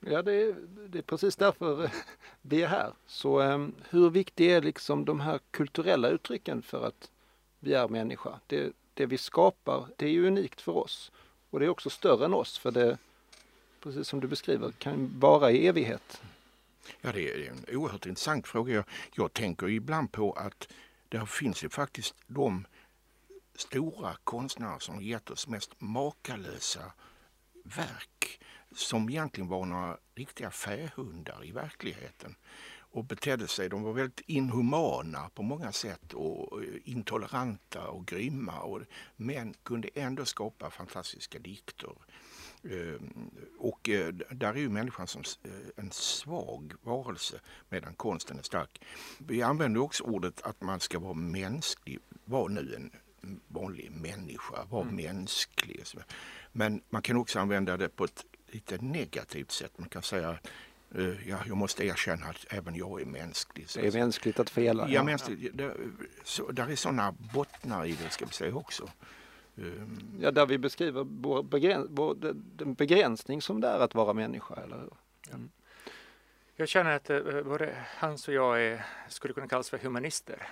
Ja, 0.00 0.22
det 0.22 0.32
är, 0.32 0.54
det 0.88 0.98
är 0.98 1.02
precis 1.02 1.36
därför 1.36 1.90
vi 2.42 2.62
är 2.62 2.68
här. 2.68 2.92
Så 3.06 3.40
um, 3.40 3.74
hur 3.90 4.10
viktig 4.10 4.50
är 4.50 4.62
liksom 4.62 5.04
de 5.04 5.20
här 5.20 5.40
kulturella 5.50 6.08
uttrycken 6.08 6.62
för 6.62 6.86
att 6.86 7.10
vi 7.58 7.74
är 7.74 7.88
människa. 7.88 8.40
Det, 8.46 8.72
det 8.94 9.06
vi 9.06 9.18
skapar, 9.18 9.86
det 9.96 10.06
är 10.06 10.10
ju 10.10 10.26
unikt 10.26 10.60
för 10.60 10.76
oss. 10.76 11.12
Och 11.50 11.60
det 11.60 11.66
är 11.66 11.70
också 11.70 11.90
större 11.90 12.24
än 12.24 12.34
oss 12.34 12.58
för 12.58 12.70
det, 12.70 12.98
precis 13.80 14.08
som 14.08 14.20
du 14.20 14.28
beskriver, 14.28 14.72
kan 14.72 15.20
vara 15.20 15.50
i 15.50 15.66
evighet. 15.66 16.22
Ja, 17.00 17.12
det 17.12 17.30
är 17.30 17.50
en 17.50 17.76
oerhört 17.76 18.06
intressant 18.06 18.46
fråga. 18.46 18.74
Jag, 18.74 18.84
jag 19.14 19.32
tänker 19.32 19.68
ibland 19.68 20.12
på 20.12 20.32
att 20.32 20.68
det 21.08 21.26
finns 21.26 21.64
ju 21.64 21.68
faktiskt 21.68 22.14
de 22.26 22.66
stora 23.54 24.16
konstnärer 24.24 24.78
som 24.78 25.02
gett 25.02 25.30
oss 25.30 25.48
mest 25.48 25.80
makalösa 25.80 26.92
verk 27.64 28.40
som 28.74 29.10
egentligen 29.10 29.48
var 29.48 29.66
några 29.66 29.98
riktiga 30.14 30.50
fähundar 30.50 31.44
i 31.44 31.52
verkligheten 31.52 32.36
och 32.94 33.04
betedde 33.04 33.48
sig. 33.48 33.68
De 33.68 33.82
var 33.82 33.92
väldigt 33.92 34.20
inhumana 34.26 35.30
på 35.34 35.42
många 35.42 35.72
sätt 35.72 36.12
och 36.12 36.62
eh, 36.62 36.68
intoleranta 36.84 37.88
och 37.88 38.06
grymma 38.06 38.60
och, 38.60 38.80
men 39.16 39.54
kunde 39.62 39.88
ändå 39.94 40.24
skapa 40.24 40.70
fantastiska 40.70 41.38
dikter. 41.38 41.92
Ehm, 42.70 43.30
och 43.58 43.88
eh, 43.88 44.08
där 44.12 44.48
är 44.48 44.58
ju 44.58 44.68
människan 44.68 45.06
som 45.06 45.22
eh, 45.42 45.50
en 45.76 45.90
svag 45.90 46.72
varelse 46.82 47.40
medan 47.68 47.94
konsten 47.94 48.38
är 48.38 48.42
stark. 48.42 48.80
Vi 49.18 49.42
använder 49.42 49.80
också 49.80 50.04
ordet 50.04 50.42
att 50.42 50.60
man 50.60 50.80
ska 50.80 50.98
vara 50.98 51.14
mänsklig. 51.14 51.98
Var 52.24 52.48
nu 52.48 52.74
en 52.74 52.90
vanlig 53.48 53.90
människa, 53.90 54.64
var 54.70 54.82
mm. 54.82 54.96
mänsklig. 54.96 55.84
Men 56.52 56.80
man 56.90 57.02
kan 57.02 57.16
också 57.16 57.38
använda 57.38 57.76
det 57.76 57.88
på 57.88 58.04
ett 58.04 58.24
lite 58.46 58.78
negativt 58.78 59.50
sätt. 59.50 59.72
Man 59.76 59.88
kan 59.88 60.02
säga 60.02 60.38
ja, 61.26 61.38
jag 61.46 61.56
måste 61.56 61.84
erkänna 61.84 62.26
att 62.26 62.46
även 62.48 62.74
jag 62.74 63.00
är 63.00 63.06
mänsklig. 63.06 63.66
det 63.74 63.86
är 63.86 63.92
mänskligt 63.92 64.40
att 64.40 64.50
fela. 64.50 64.88
Ja, 64.88 65.04
mänskligt. 65.04 65.56
Det, 65.56 65.76
så, 66.24 66.50
där 66.50 66.68
är 66.70 66.76
sådana 66.76 67.12
bottnar 67.34 67.86
i 67.86 67.92
det 67.92 68.10
ska 68.10 68.26
vi 68.26 68.32
säga 68.32 68.54
också. 68.54 68.88
Um, 69.55 70.19
ja, 70.21 70.31
där 70.31 70.45
vi 70.45 70.57
beskriver 70.57 71.03
vår 71.03 71.43
begräns 71.43 71.87
vår, 71.89 72.15
den 72.55 72.73
begränsning 72.73 73.41
som 73.41 73.61
det 73.61 73.67
är 73.67 73.79
att 73.79 73.95
vara 73.95 74.13
människa, 74.13 74.55
eller 74.55 74.77
hur? 74.77 74.93
Mm. 75.33 75.49
Jag 76.55 76.67
känner 76.67 76.91
att 76.95 77.09
uh, 77.09 77.43
både 77.43 77.75
Hans 77.97 78.27
och 78.27 78.33
jag 78.33 78.61
är, 78.61 78.85
skulle 79.09 79.33
kunna 79.33 79.47
kallas 79.47 79.69
för 79.69 79.77
humanister. 79.77 80.47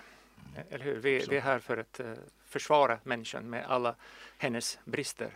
Mm. 0.56 0.68
Eller 0.70 0.86
hur? 0.86 0.96
Vi, 0.96 1.26
vi, 1.30 1.38
är 1.38 1.42
här 1.42 1.60
för 1.60 1.78
att 1.78 2.00
uh, 2.00 2.14
försvara 2.46 3.00
människan 3.04 3.50
med 3.50 3.66
alla 3.66 3.96
hennes 4.38 4.80
brister. 4.86 5.32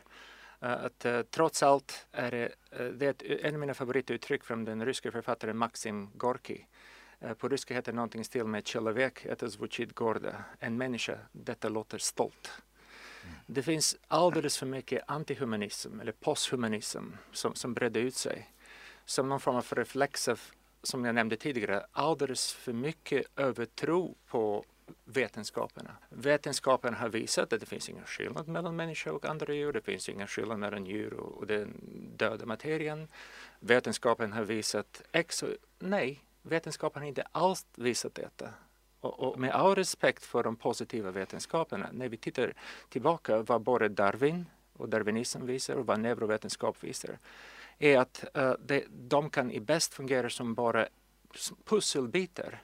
Eh, 0.61 0.85
att 0.85 1.05
uh, 1.05 1.21
trots 1.21 1.63
allt 1.63 2.07
är 2.11 2.31
det, 2.31 2.51
uh, 2.79 2.91
det 2.91 3.05
är 3.05 3.09
ett, 3.09 3.45
en 3.45 3.53
av 3.53 3.59
mina 3.59 3.73
favorituttryck 3.73 4.43
från 4.43 4.65
den 4.65 4.85
ryska 4.85 5.11
författaren 5.11 5.57
Maxim 5.57 6.09
Gorki. 6.13 6.65
Uh, 7.23 7.33
på 7.33 7.49
ryska 7.49 7.73
heter 7.73 7.91
det 7.91 7.95
någonting 7.95 8.23
stil 8.23 8.43
med 8.43 8.65
человек, 8.65 9.25
это 9.25 9.47
звучит 9.47 9.93
гордо. 9.93 10.31
En 10.59 10.77
människa, 10.77 11.17
detta 11.31 11.69
låter 11.69 11.97
stolt. 11.97 12.51
Det 13.46 13.62
finns 13.62 13.96
alldeles 14.08 14.58
för 14.58 14.66
mycket 14.66 15.02
antihumanism 15.06 16.00
eller 16.00 16.12
posthumanism 16.12 17.04
som, 17.32 17.54
som 17.54 17.74
bredde 17.74 18.00
ut 18.00 18.14
sig. 18.14 18.50
Som 19.04 19.28
någon 19.28 19.40
form 19.40 19.56
av 19.56 19.66
reflex 19.70 20.28
av, 20.28 20.40
som 20.82 21.04
jag 21.04 21.14
nämnde 21.14 21.36
tidigare, 21.36 21.86
alldeles 21.92 22.52
för 22.52 22.72
mycket 22.72 23.26
övertro 23.36 24.14
på 24.26 24.64
vetenskaperna. 25.04 25.96
Vetenskapen 26.08 26.94
har 26.94 27.08
visat 27.08 27.52
att 27.52 27.60
det 27.60 27.66
finns 27.66 27.88
ingen 27.88 28.04
skillnad 28.04 28.48
mellan 28.48 28.76
människa 28.76 29.12
och 29.12 29.26
andra 29.26 29.54
djur. 29.54 29.72
Det 29.72 29.80
finns 29.80 30.08
ingen 30.08 30.26
skillnad 30.26 30.58
mellan 30.58 30.86
djur 30.86 31.14
och 31.14 31.46
den 31.46 31.80
döda 32.16 32.46
materien. 32.46 33.08
Vetenskapen 33.60 34.32
har 34.32 34.44
visat 34.44 35.02
X 35.12 35.42
och 35.42 35.50
nej, 35.78 36.24
vetenskapen 36.42 37.02
har 37.02 37.08
inte 37.08 37.26
alls 37.32 37.66
visat 37.74 38.14
detta. 38.14 38.48
Och, 39.06 39.32
och, 39.32 39.38
med 39.38 39.50
all 39.50 39.74
respekt 39.74 40.24
för 40.24 40.42
de 40.42 40.56
positiva 40.56 41.10
vetenskaperna, 41.10 41.88
när 41.92 42.08
vi 42.08 42.16
tittar 42.16 42.54
tillbaka 42.88 43.42
vad 43.42 43.62
både 43.62 43.88
Darwin 43.88 44.46
och 44.72 44.88
darwinism 44.88 45.46
visar 45.46 45.74
och 45.74 45.86
vad 45.86 46.00
neurovetenskap 46.00 46.76
visar, 46.84 47.18
är 47.78 47.98
att 47.98 48.24
uh, 48.38 48.52
det, 48.64 48.84
de 48.90 49.30
kan 49.30 49.50
i 49.50 49.60
bäst 49.60 49.94
fungera 49.94 50.30
som 50.30 50.54
bara 50.54 50.88
pusselbitar 51.64 52.62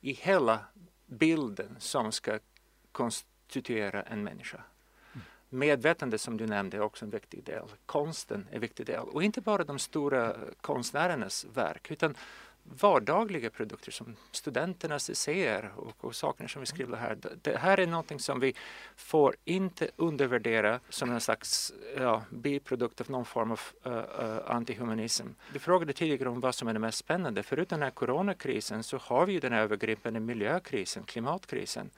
i 0.00 0.12
hela 0.12 0.58
bilden 1.06 1.76
som 1.78 2.12
ska 2.12 2.38
konstituera 2.92 4.02
en 4.02 4.24
människa. 4.24 4.60
Medvetande 5.48 6.18
som 6.18 6.36
du 6.36 6.46
nämnde 6.46 6.76
är 6.76 6.80
också 6.80 7.04
en 7.04 7.10
viktig 7.10 7.44
del. 7.44 7.64
Konsten 7.86 8.46
är 8.50 8.54
en 8.54 8.60
viktig 8.60 8.86
del. 8.86 9.08
Och 9.08 9.22
inte 9.22 9.40
bara 9.40 9.64
de 9.64 9.78
stora 9.78 10.36
konstnärernas 10.60 11.46
verk 11.54 11.90
utan 11.90 12.14
vardagliga 12.68 13.50
produkter 13.50 13.92
som 13.92 14.16
studenternas 14.32 15.10
essäer 15.10 15.72
och, 15.76 16.04
och 16.04 16.14
saker 16.14 16.46
som 16.46 16.60
vi 16.60 16.66
skriver 16.66 16.96
här. 16.96 17.18
Det 17.42 17.56
här 17.56 17.80
är 17.80 17.86
någonting 17.86 18.18
som 18.18 18.40
vi 18.40 18.54
får 18.96 19.36
inte 19.44 19.90
undervärdera 19.96 20.80
som 20.88 21.10
en 21.10 21.20
slags 21.20 21.72
ja, 21.96 22.22
biprodukt 22.30 23.00
av 23.00 23.10
någon 23.10 23.24
form 23.24 23.50
av 23.50 23.60
uh, 23.86 23.92
uh, 23.92 24.38
antihumanism. 24.46 25.26
Du 25.52 25.58
frågade 25.58 25.92
tidigare 25.92 26.28
om 26.28 26.40
vad 26.40 26.54
som 26.54 26.68
är 26.68 26.72
det 26.72 26.78
mest 26.78 26.98
spännande. 26.98 27.42
Förutom 27.42 27.78
den 27.78 27.82
här 27.82 27.90
coronakrisen 27.90 28.82
så 28.82 28.96
har 28.96 29.26
vi 29.26 29.32
ju 29.32 29.40
den 29.40 29.52
här 29.52 29.60
övergripande 29.60 30.20
miljökrisen, 30.20 31.02
klimatkrisen. 31.02 31.90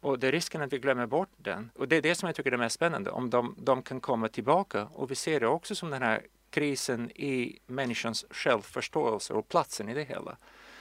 Och 0.00 0.18
det 0.18 0.28
är 0.28 0.32
risken 0.32 0.62
att 0.62 0.72
vi 0.72 0.78
glömmer 0.78 1.06
bort 1.06 1.28
den. 1.36 1.70
Och 1.76 1.88
det 1.88 1.96
är 1.96 2.02
det 2.02 2.14
som 2.14 2.26
jag 2.26 2.36
tycker 2.36 2.50
är 2.50 2.56
det 2.56 2.58
mest 2.58 2.74
spännande, 2.74 3.10
om 3.10 3.30
de, 3.30 3.54
de 3.58 3.82
kan 3.82 4.00
komma 4.00 4.28
tillbaka. 4.28 4.84
Och 4.84 5.10
vi 5.10 5.14
ser 5.14 5.40
det 5.40 5.46
också 5.46 5.74
som 5.74 5.90
den 5.90 6.02
här 6.02 6.22
krisen 6.56 7.10
i 7.10 7.58
människans 7.66 8.24
självförståelse 8.30 9.32
och 9.32 9.48
platsen 9.48 9.88
i 9.88 9.94
det 9.94 10.04
hela. 10.04 10.36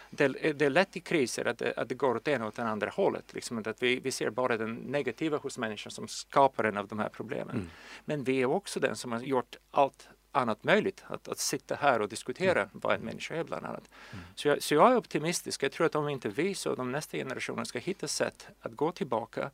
Det, 0.09 0.27
det 0.27 0.65
är 0.65 0.69
lätt 0.69 0.97
i 0.97 0.99
kriser 0.99 1.45
att 1.45 1.57
det, 1.57 1.73
att 1.77 1.89
det 1.89 1.95
går 1.95 2.15
åt 2.15 2.27
ena 2.27 2.45
och 2.45 2.53
åt 2.53 2.59
andra 2.59 2.89
hållet. 2.89 3.33
Liksom 3.33 3.57
att 3.57 3.83
vi, 3.83 3.99
vi 3.99 4.11
ser 4.11 4.29
bara 4.29 4.57
den 4.57 4.75
negativa 4.75 5.37
hos 5.37 5.57
människan 5.57 5.91
som 5.91 6.07
skaparen 6.07 6.77
av 6.77 6.87
de 6.87 6.99
här 6.99 7.09
problemen. 7.09 7.55
Mm. 7.55 7.69
Men 8.05 8.23
vi 8.23 8.41
är 8.41 8.45
också 8.45 8.79
den 8.79 8.95
som 8.95 9.11
har 9.11 9.19
gjort 9.19 9.55
allt 9.71 10.07
annat 10.31 10.63
möjligt. 10.63 11.03
Att, 11.07 11.27
att 11.27 11.39
sitta 11.39 11.75
här 11.75 12.01
och 12.01 12.09
diskutera 12.09 12.61
mm. 12.61 12.69
vad 12.73 12.95
en 12.95 13.01
människa 13.01 13.35
är 13.35 13.43
bland 13.43 13.65
annat. 13.65 13.89
Mm. 14.11 14.25
Så, 14.35 14.47
jag, 14.47 14.63
så 14.63 14.73
jag 14.73 14.91
är 14.91 14.97
optimistisk. 14.97 15.63
Jag 15.63 15.71
tror 15.71 15.85
att 15.85 15.95
om 15.95 16.09
inte 16.09 16.29
vi 16.29 16.55
så 16.55 16.75
de 16.75 16.91
nästa 16.91 17.17
generationer 17.17 17.63
ska 17.63 17.79
hitta 17.79 18.07
sätt 18.07 18.47
att 18.61 18.75
gå 18.75 18.91
tillbaka 18.91 19.51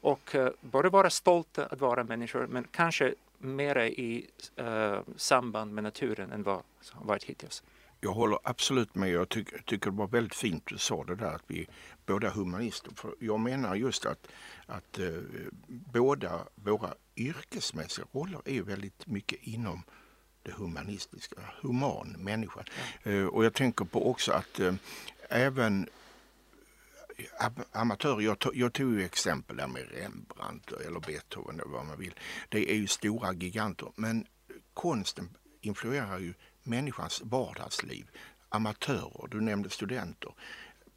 och 0.00 0.34
uh, 0.34 0.48
både 0.60 0.88
vara 0.88 1.10
stolta 1.10 1.66
att 1.66 1.80
vara 1.80 2.04
människor 2.04 2.46
men 2.46 2.64
kanske 2.70 3.14
mera 3.38 3.86
i 3.88 4.30
uh, 4.60 5.00
samband 5.16 5.74
med 5.74 5.84
naturen 5.84 6.32
än 6.32 6.42
vad 6.42 6.62
som 6.80 7.06
varit 7.06 7.24
hittills. 7.24 7.62
Jag 8.00 8.12
håller 8.12 8.38
absolut 8.42 8.94
med. 8.94 9.10
Jag 9.10 9.28
tycker, 9.28 9.58
tycker 9.58 9.90
det 9.90 9.96
var 9.96 10.06
väldigt 10.06 10.34
fint 10.34 10.62
du 10.66 10.78
sa 10.78 11.04
det 11.04 11.14
där 11.14 11.34
att 11.34 11.44
vi 11.46 11.66
båda 12.06 12.30
humanister. 12.30 12.92
För 12.96 13.14
jag 13.18 13.40
menar 13.40 13.74
just 13.74 14.06
att, 14.06 14.28
att 14.66 14.98
uh, 14.98 15.22
båda 15.66 16.40
våra 16.54 16.94
yrkesmässiga 17.16 18.06
roller 18.12 18.40
är 18.44 18.62
väldigt 18.62 19.06
mycket 19.06 19.38
inom 19.42 19.82
det 20.42 20.52
humanistiska, 20.52 21.36
human 21.60 22.16
människa. 22.18 22.64
Ja. 23.02 23.10
Uh, 23.10 23.26
och 23.26 23.44
jag 23.44 23.54
tänker 23.54 23.84
på 23.84 24.10
också 24.10 24.32
att 24.32 24.60
även 25.28 25.88
amatörer, 27.72 28.20
jag, 28.20 28.38
tog, 28.38 28.56
jag 28.56 28.72
tog 28.72 28.92
ju 28.92 29.04
exempel 29.04 29.56
där 29.56 29.66
med 29.66 29.82
Rembrandt 29.90 30.72
eller 30.72 31.00
Beethoven 31.00 31.60
eller 31.60 31.70
vad 31.70 31.86
man 31.86 31.98
vill. 31.98 32.14
Det 32.48 32.70
är 32.70 32.74
ju 32.74 32.86
stora 32.86 33.32
giganter 33.32 33.92
men 33.96 34.26
konsten 34.74 35.36
influerar 35.60 36.18
ju 36.18 36.34
människans 36.62 37.22
vardagsliv. 37.24 38.10
Amatörer, 38.48 39.28
du 39.30 39.40
nämnde 39.40 39.70
studenter. 39.70 40.32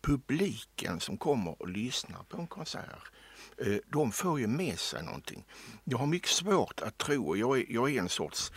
Publiken 0.02 1.00
som 1.00 1.18
kommer 1.18 1.62
och 1.62 1.70
lyssnar 1.70 2.24
på 2.24 2.38
en 2.38 2.48
konsert 2.48 3.12
eh, 3.58 3.78
de 3.88 4.12
får 4.12 4.40
ju 4.40 4.48
med 4.48 4.80
sig 4.80 5.04
någonting. 5.04 5.46
Jag 5.84 5.98
har 5.98 6.08
mycket 6.08 6.30
svårt 6.30 6.82
att 6.82 6.98
tro, 6.98 7.36
jag 7.36 7.60
är, 7.60 7.66
jag 7.70 7.96
är 7.96 8.00
en 8.00 8.10
sorts 8.10 8.52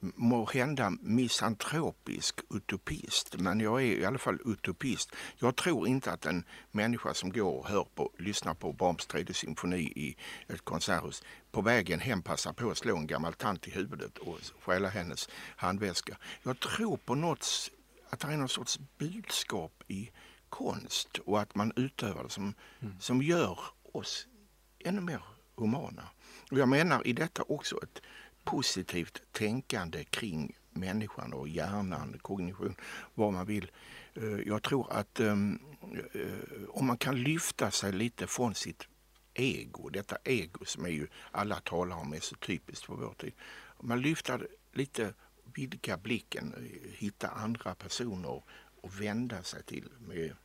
må 0.00 0.44
hända 0.46 0.90
misantropisk 0.90 2.40
utopist, 2.50 3.36
men 3.38 3.60
jag 3.60 3.82
är 3.82 3.86
i 3.86 4.04
alla 4.04 4.18
fall 4.18 4.38
utopist. 4.44 5.12
Jag 5.38 5.56
tror 5.56 5.88
inte 5.88 6.12
att 6.12 6.26
en 6.26 6.44
människa 6.70 7.14
som 7.14 7.32
går 7.32 7.52
och 7.52 7.68
hör 7.68 7.86
på, 7.94 8.10
lyssnar 8.18 8.54
på 8.54 8.72
Brahms 8.72 9.06
tredje 9.06 9.34
symfoni 9.34 9.80
i 9.80 10.16
ett 10.48 10.64
konserthus 10.64 11.22
på 11.50 11.62
vägen 11.62 12.00
hem 12.00 12.22
passar 12.22 12.52
på 12.52 12.70
att 12.70 12.78
slå 12.78 12.96
en 12.96 13.06
gammal 13.06 13.34
tant 13.34 13.68
i 13.68 13.70
huvudet 13.70 14.18
och 14.18 14.38
stjäla 14.60 14.88
hennes 14.88 15.28
handväska. 15.56 16.16
Jag 16.42 16.60
tror 16.60 16.96
på 16.96 17.14
något, 17.14 17.70
att 18.10 18.20
det 18.20 18.28
är 18.28 18.36
någon 18.36 18.48
sorts 18.48 18.78
budskap 18.98 19.82
i 19.88 20.10
konst 20.48 21.18
och 21.18 21.40
att 21.40 21.54
man 21.54 21.72
utövar 21.76 22.24
det 22.24 22.30
som, 22.30 22.54
mm. 22.80 23.00
som 23.00 23.22
gör 23.22 23.58
oss 23.92 24.26
ännu 24.84 25.00
mer 25.00 25.22
humana. 25.56 26.08
Och 26.50 26.58
jag 26.58 26.68
menar 26.68 27.06
i 27.06 27.12
detta 27.12 27.42
också 27.42 27.82
ett 27.82 28.02
positivt 28.44 29.22
tänkande 29.32 30.04
kring 30.04 30.56
människan 30.70 31.32
och 31.32 31.48
hjärnan, 31.48 32.18
kognition, 32.22 32.74
vad 33.14 33.32
man 33.32 33.46
vill. 33.46 33.70
Eh, 34.14 34.40
jag 34.46 34.62
tror 34.62 34.92
att 34.92 35.20
ehm, 35.20 35.58
eh, 36.12 36.68
om 36.68 36.86
man 36.86 36.96
kan 36.96 37.22
lyfta 37.22 37.70
sig 37.70 37.92
lite 37.92 38.26
från 38.26 38.54
sitt 38.54 38.88
ego, 39.34 39.88
detta 39.88 40.16
ego 40.24 40.64
som 40.64 40.84
är 40.84 40.90
ju 40.90 41.06
alla 41.30 41.60
talar 41.60 41.96
om 41.96 42.12
är 42.12 42.20
så 42.20 42.36
typiskt 42.36 42.84
för 42.84 42.94
vår 42.94 43.14
tid. 43.18 43.32
Om 43.66 43.88
man 43.88 44.00
lyfter 44.00 44.48
lite, 44.72 45.14
vidga 45.54 45.96
blicken, 45.96 46.54
eh, 46.56 46.90
hitta 46.92 47.28
andra 47.28 47.74
personer 47.74 48.42
och 48.80 49.00
vända 49.00 49.42
sig 49.42 49.62
till. 49.62 49.88
Med, 49.98 50.36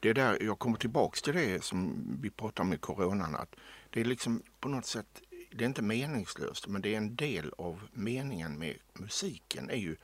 det 0.00 0.12
där, 0.12 0.42
jag 0.42 0.58
kommer 0.58 0.78
tillbaks 0.78 1.22
till 1.22 1.34
det 1.34 1.64
som 1.64 2.04
vi 2.22 2.30
pratade 2.30 2.62
om 2.62 2.68
med 2.68 2.80
coronan, 2.80 3.34
att 3.34 3.56
det 3.90 4.00
är 4.00 4.04
liksom 4.04 4.42
på 4.60 4.68
något 4.68 4.86
sätt 4.86 5.22
det 5.52 5.64
är 5.64 5.68
inte 5.68 5.82
meningslöst 5.82 6.66
men 6.66 6.82
det 6.82 6.94
är 6.94 6.96
en 6.96 7.16
del 7.16 7.52
av 7.58 7.88
meningen 7.92 8.58
med 8.58 8.76
musiken 8.92 9.70
är 9.70 9.76
ju 9.76 9.96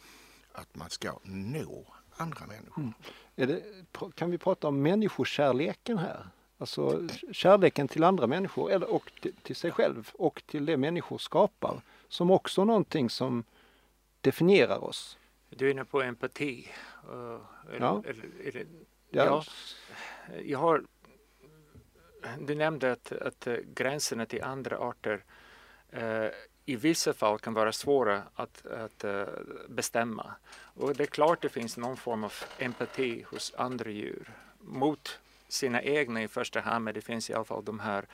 att 0.52 0.74
man 0.74 0.90
ska 0.90 1.18
nå 1.22 1.86
andra 2.16 2.46
människor. 2.46 2.82
Mm. 2.82 2.94
Det, 3.34 3.62
kan 4.14 4.30
vi 4.30 4.38
prata 4.38 4.68
om 4.68 4.82
människokärleken 4.82 5.98
här? 5.98 6.26
Alltså 6.58 7.08
kärleken 7.32 7.88
till 7.88 8.04
andra 8.04 8.26
människor 8.26 8.72
eller, 8.72 8.90
och 8.90 9.12
till, 9.22 9.34
till 9.42 9.56
sig 9.56 9.70
själv 9.70 10.10
och 10.14 10.42
till 10.46 10.66
det 10.66 10.76
människor 10.76 11.18
skapar 11.18 11.80
som 12.08 12.30
också 12.30 12.64
någonting 12.64 13.10
som 13.10 13.44
definierar 14.20 14.84
oss. 14.84 15.18
Du 15.50 15.66
är 15.66 15.70
inne 15.70 15.84
på 15.84 16.02
empati. 16.02 16.68
Uh, 17.12 17.40
ja. 17.80 18.02
Eller, 18.06 18.24
eller, 18.44 18.66
ja. 19.10 19.24
ja. 19.24 19.44
Jag 20.44 20.58
har 20.58 20.84
du 22.40 22.54
nämnde 22.54 22.92
att, 22.92 23.12
att 23.12 23.46
eh, 23.46 23.56
gränserna 23.74 24.26
till 24.26 24.42
andra 24.42 24.78
arter 24.78 25.24
eh, 25.90 26.28
i 26.68 26.76
vissa 26.76 27.12
fall 27.12 27.38
kan 27.38 27.54
vara 27.54 27.72
svåra 27.72 28.22
att, 28.34 28.66
att 28.66 29.04
uh, 29.04 29.24
bestämma. 29.68 30.34
Och 30.74 30.94
det 30.94 31.02
är 31.02 31.06
klart 31.06 31.42
det 31.42 31.48
finns 31.48 31.76
någon 31.76 31.96
form 31.96 32.24
av 32.24 32.32
empati 32.58 33.24
hos 33.30 33.54
andra 33.56 33.90
djur 33.90 34.30
mot 34.58 35.20
sina 35.48 35.82
egna 35.82 36.22
i 36.22 36.28
första 36.28 36.60
hand, 36.60 36.84
men 36.84 36.94
det 36.94 37.00
finns 37.00 37.30
i 37.30 37.34
alla 37.34 37.44
fall 37.44 37.64
de 37.64 37.80
här 37.80 38.06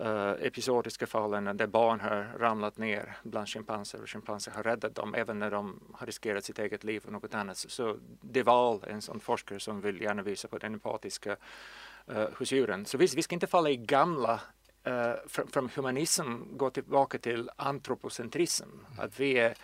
uh, 0.00 0.46
episodiska 0.46 1.06
fallen 1.06 1.56
där 1.56 1.66
barn 1.66 2.00
har 2.00 2.38
ramlat 2.38 2.78
ner 2.78 3.16
bland 3.22 3.48
schimpanser 3.48 4.02
och 4.02 4.10
schimpanser 4.10 4.52
har 4.52 4.62
räddat 4.62 4.94
dem 4.94 5.14
även 5.14 5.38
när 5.38 5.50
de 5.50 5.80
har 5.94 6.06
riskerat 6.06 6.44
sitt 6.44 6.58
eget 6.58 6.84
liv 6.84 7.02
och 7.06 7.12
något 7.12 7.34
annat. 7.34 7.56
Så 7.56 7.96
Deval, 8.20 8.84
en 8.86 9.02
sån 9.02 9.20
forskare 9.20 9.60
som 9.60 9.80
vill 9.80 10.00
gärna 10.00 10.22
visa 10.22 10.48
på 10.48 10.58
den 10.58 10.74
empatiska 10.74 11.36
uh, 12.10 12.26
hos 12.38 12.52
djuren. 12.52 12.86
Så 12.86 12.98
visst, 12.98 13.14
vi 13.14 13.22
ska 13.22 13.34
inte 13.34 13.46
falla 13.46 13.70
i 13.70 13.76
gamla 13.76 14.40
uh, 14.86 15.14
från 15.26 15.70
humanism 15.74 16.56
gå 16.56 16.70
tillbaka 16.70 17.18
till 17.18 17.50
antropocentrism, 17.56 18.64
mm. 18.64 19.04
att 19.04 19.20
vi 19.20 19.38
är 19.38 19.54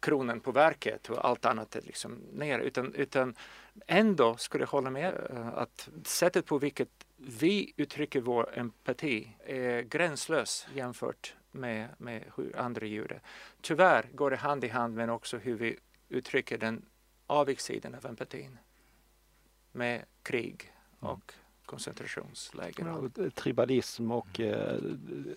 kronan 0.00 0.40
på 0.40 0.52
verket 0.52 1.10
och 1.10 1.24
allt 1.24 1.44
annat 1.44 1.76
är 1.76 1.82
liksom 1.82 2.12
ner. 2.32 2.58
Utan, 2.58 2.94
utan 2.94 3.34
ändå 3.86 4.36
skulle 4.36 4.62
jag 4.62 4.68
hålla 4.68 4.90
med 4.90 5.30
uh, 5.30 5.48
att 5.48 5.88
sättet 6.04 6.46
på 6.46 6.58
vilket 6.58 7.06
vi 7.16 7.72
uttrycker 7.76 8.20
vår 8.20 8.58
empati 8.58 9.36
är 9.46 9.82
gränslös 9.82 10.66
jämfört 10.74 11.34
med, 11.50 11.88
med 11.98 12.24
hur 12.36 12.56
andra 12.56 12.86
djur 12.86 13.12
är. 13.12 13.20
Tyvärr 13.60 14.08
går 14.14 14.30
det 14.30 14.36
hand 14.36 14.64
i 14.64 14.68
hand 14.68 14.94
med 14.94 15.10
också 15.10 15.38
hur 15.38 15.54
vi 15.54 15.78
uttrycker 16.08 16.58
den 16.58 16.84
avigsidan 17.26 17.94
av 17.94 18.06
empatin 18.06 18.58
med 19.72 20.04
krig 20.22 20.72
mm. 21.02 21.12
och 21.12 21.32
koncentrationsläger. 21.66 22.86
Ja, 23.16 23.30
tribalism 23.30 24.10
och 24.10 24.40
eh, 24.40 24.78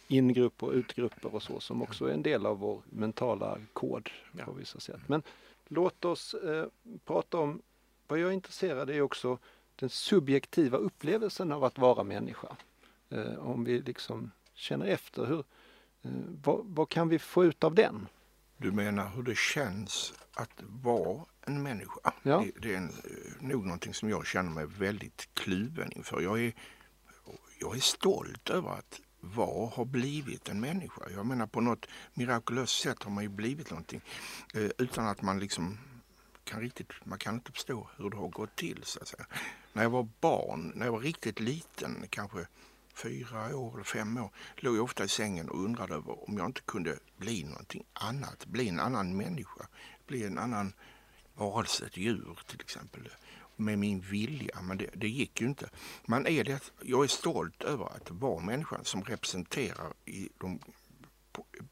ingrupp 0.08 0.64
och 0.64 0.72
utgrupper 0.72 1.36
och 1.36 1.44
så 1.44 1.60
som 1.60 1.82
också 1.82 2.06
är 2.06 2.14
en 2.14 2.24
del 2.24 2.46
av 2.46 2.60
vår 2.60 2.82
mentala 2.90 3.58
kod 3.74 4.10
Ja. 4.38 4.46
på 4.46 4.52
vissa 4.52 4.80
sätt. 4.80 5.00
Men 5.08 5.24
låt 5.68 6.06
oss 6.06 6.34
eh, 6.34 6.66
prata 7.06 7.38
om, 7.38 7.62
vad 8.08 8.20
jag 8.20 8.30
är 8.30 8.34
intresserad 8.34 8.90
är 8.90 9.02
också 9.02 9.38
den 9.76 9.90
subjektiva 9.90 10.78
upplevelsen 10.78 11.52
av 11.52 11.64
att 11.64 11.78
vara 11.78 12.04
människa. 12.04 12.56
Eh, 13.10 13.36
om 13.40 13.64
vi 13.64 13.82
liksom 13.82 14.32
känner 14.54 14.86
efter, 14.86 15.26
hur, 15.26 15.44
eh, 16.02 16.12
vad, 16.44 16.62
vad 16.66 16.90
kan 16.90 17.10
vi 17.10 17.20
få 17.20 17.46
ut 17.46 17.64
av 17.64 17.76
den? 17.76 18.08
Du 18.62 18.72
menar 18.72 19.10
hur 19.16 19.24
det 19.24 19.38
känns 19.38 20.14
att 20.34 20.64
vara 20.84 21.26
en 21.46 21.64
människa? 21.64 22.14
Ja. 22.24 22.40
Det, 22.40 22.62
det 22.62 22.74
är 22.74 22.78
en, 22.78 22.90
eh, 22.90 23.48
nog 23.48 23.66
någonting 23.66 23.94
som 23.94 24.10
jag 24.10 24.28
känner 24.28 24.50
mig 24.50 24.66
väldigt 24.66 25.30
kluven 25.34 25.92
inför. 25.92 26.22
Jag 26.22 26.44
är, 26.44 26.54
jag 27.60 27.76
är 27.76 27.80
stolt 27.80 28.50
över 28.50 28.70
att 28.70 29.02
vara, 29.20 29.70
har 29.70 29.86
blivit 29.86 30.50
en 30.50 30.60
människa. 30.60 31.02
Jag 31.16 31.26
menar 31.26 31.48
på 31.48 31.62
något 31.62 31.88
mirakulöst 32.14 32.80
sätt 32.80 33.04
har 33.04 33.12
man 33.12 33.24
ju 33.24 33.30
blivit 33.30 33.70
någonting 33.70 34.02
eh, 34.54 34.70
utan 34.78 35.08
att 35.08 35.22
man 35.22 35.40
liksom 35.40 35.78
kan 36.44 36.62
riktigt, 36.62 36.92
man 37.04 37.20
kan 37.20 37.36
inte 37.36 37.52
förstå 37.52 37.90
hur 37.98 38.10
det 38.10 38.18
har 38.18 38.28
gått 38.28 38.56
till 38.56 38.82
så 38.84 39.00
att 39.00 39.08
säga. 39.08 39.26
När 39.74 39.84
jag 39.84 39.90
var 39.90 40.08
barn, 40.22 40.72
när 40.76 40.86
jag 40.86 40.94
var 40.94 41.00
riktigt 41.00 41.40
liten, 41.40 42.06
kanske 42.10 42.48
fyra 43.02 43.56
år 43.56 43.74
eller 43.74 43.84
fem 43.84 44.18
år, 44.18 44.32
låg 44.58 44.78
jag 44.78 44.84
ofta 44.84 45.04
i 45.04 45.08
sängen 45.08 45.50
och 45.50 45.64
undrade 45.64 45.96
över 45.96 46.30
om 46.30 46.38
jag 46.38 46.46
inte 46.46 46.62
kunde 46.62 47.00
bli 47.18 47.44
någonting 47.44 47.84
annat, 47.94 48.46
bli 48.46 48.70
en 48.70 48.80
annan 48.80 49.18
människa, 49.18 49.68
bli 50.08 50.24
en 50.24 50.38
annan 50.38 50.74
varelse, 51.34 51.86
ett 51.86 51.98
djur 51.98 52.40
till 52.48 52.62
exempel, 52.62 53.10
med 53.56 53.80
min 53.80 54.00
vilja. 54.00 54.62
Men 54.62 54.78
det, 54.78 54.90
det 54.94 55.08
gick 55.08 55.42
ju 55.42 55.48
inte. 55.48 55.70
Man 56.06 56.28
är 56.28 56.44
det, 56.44 56.72
jag 56.82 57.04
är 57.04 57.08
stolt 57.08 57.64
över 57.64 57.86
att 57.86 58.12
vara 58.12 58.40
människan 58.40 58.86
som 58.86 59.04
representerar 59.04 59.94
i 60.06 60.30
de, 60.38 60.60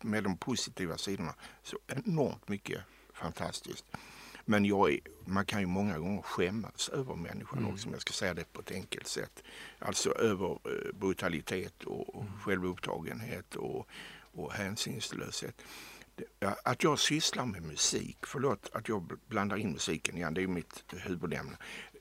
med 0.01 0.23
de 0.23 0.37
positiva 0.37 0.97
sidorna 0.97 1.33
så 1.63 1.77
enormt 1.87 2.47
mycket 2.47 2.81
fantastiskt. 3.13 3.85
Men 4.49 4.65
jag 4.65 4.99
man 5.25 5.45
kan 5.45 5.59
ju 5.59 5.65
många 5.65 5.99
gånger 5.99 6.21
skämmas 6.21 6.89
över 6.89 7.15
människan 7.15 7.59
Mm. 7.59 7.73
också, 7.73 7.87
om 7.87 7.93
jag 7.93 8.01
ska 8.01 8.13
säga 8.13 8.33
det 8.33 8.53
på 8.53 8.61
ett 8.61 8.71
enkelt 8.71 9.07
sätt. 9.07 9.43
Alltså 9.79 10.11
över 10.13 10.51
eh, 10.51 10.93
brutalitet 10.93 11.83
och 11.83 12.15
och 12.15 12.25
självupptagenhet 12.41 13.55
och, 13.55 13.87
och 14.33 14.53
hänsynslöshet. 14.53 15.61
Att 16.63 16.83
jag 16.83 16.99
sysslar 16.99 17.45
med 17.45 17.63
musik, 17.63 18.17
förlåt 18.25 18.69
att 18.73 18.89
jag 18.89 19.01
bl- 19.01 19.19
blandar 19.27 19.57
in 19.57 19.71
musiken 19.71 20.17
igen, 20.17 20.33
det 20.33 20.43
är 20.43 20.47
mitt 20.47 20.83
huvudämne. 20.93 21.57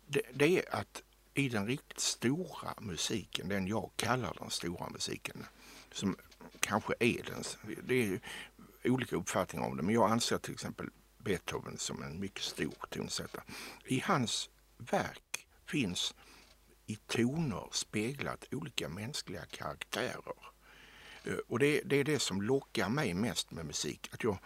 Det, 0.06 0.22
det 0.34 0.58
är 0.58 0.74
att 0.74 1.02
i 1.34 1.48
den 1.48 1.66
riktigt 1.66 2.00
stora 2.00 2.74
musiken, 2.80 3.48
den 3.48 3.66
jag 3.66 3.90
kallar 3.96 4.36
den 4.40 4.50
stora 4.50 4.88
musiken, 4.88 5.46
som 5.92 6.16
kanske 6.60 6.94
är 7.00 7.22
den, 7.22 7.44
det 7.86 7.94
är 7.94 8.20
olika 8.84 9.16
uppfattningar 9.16 9.66
om 9.66 9.76
det, 9.76 9.82
men 9.82 9.94
jag 9.94 10.10
anser 10.10 10.38
till 10.38 10.52
exempel 10.54 10.90
Beethoven 11.26 11.78
som 11.78 12.02
en 12.02 12.20
mycket 12.20 12.42
stor 12.42 12.74
tonsättare. 12.90 13.42
I 13.84 14.00
hans 14.00 14.50
verk 14.78 15.46
finns 15.66 16.14
i 16.86 16.96
toner 16.96 17.68
speglat 17.72 18.44
olika 18.52 18.88
mänskliga 18.88 19.46
karaktärer. 19.46 20.36
Eh, 21.24 21.34
och 21.48 21.58
det, 21.58 21.82
det 21.84 21.96
är 21.96 22.04
det 22.04 22.18
som 22.18 22.42
lockar 22.42 22.88
mig 22.88 23.14
mest 23.14 23.50
med 23.50 23.66
musik. 23.66 24.08
Att 24.12 24.24
jag 24.24 24.38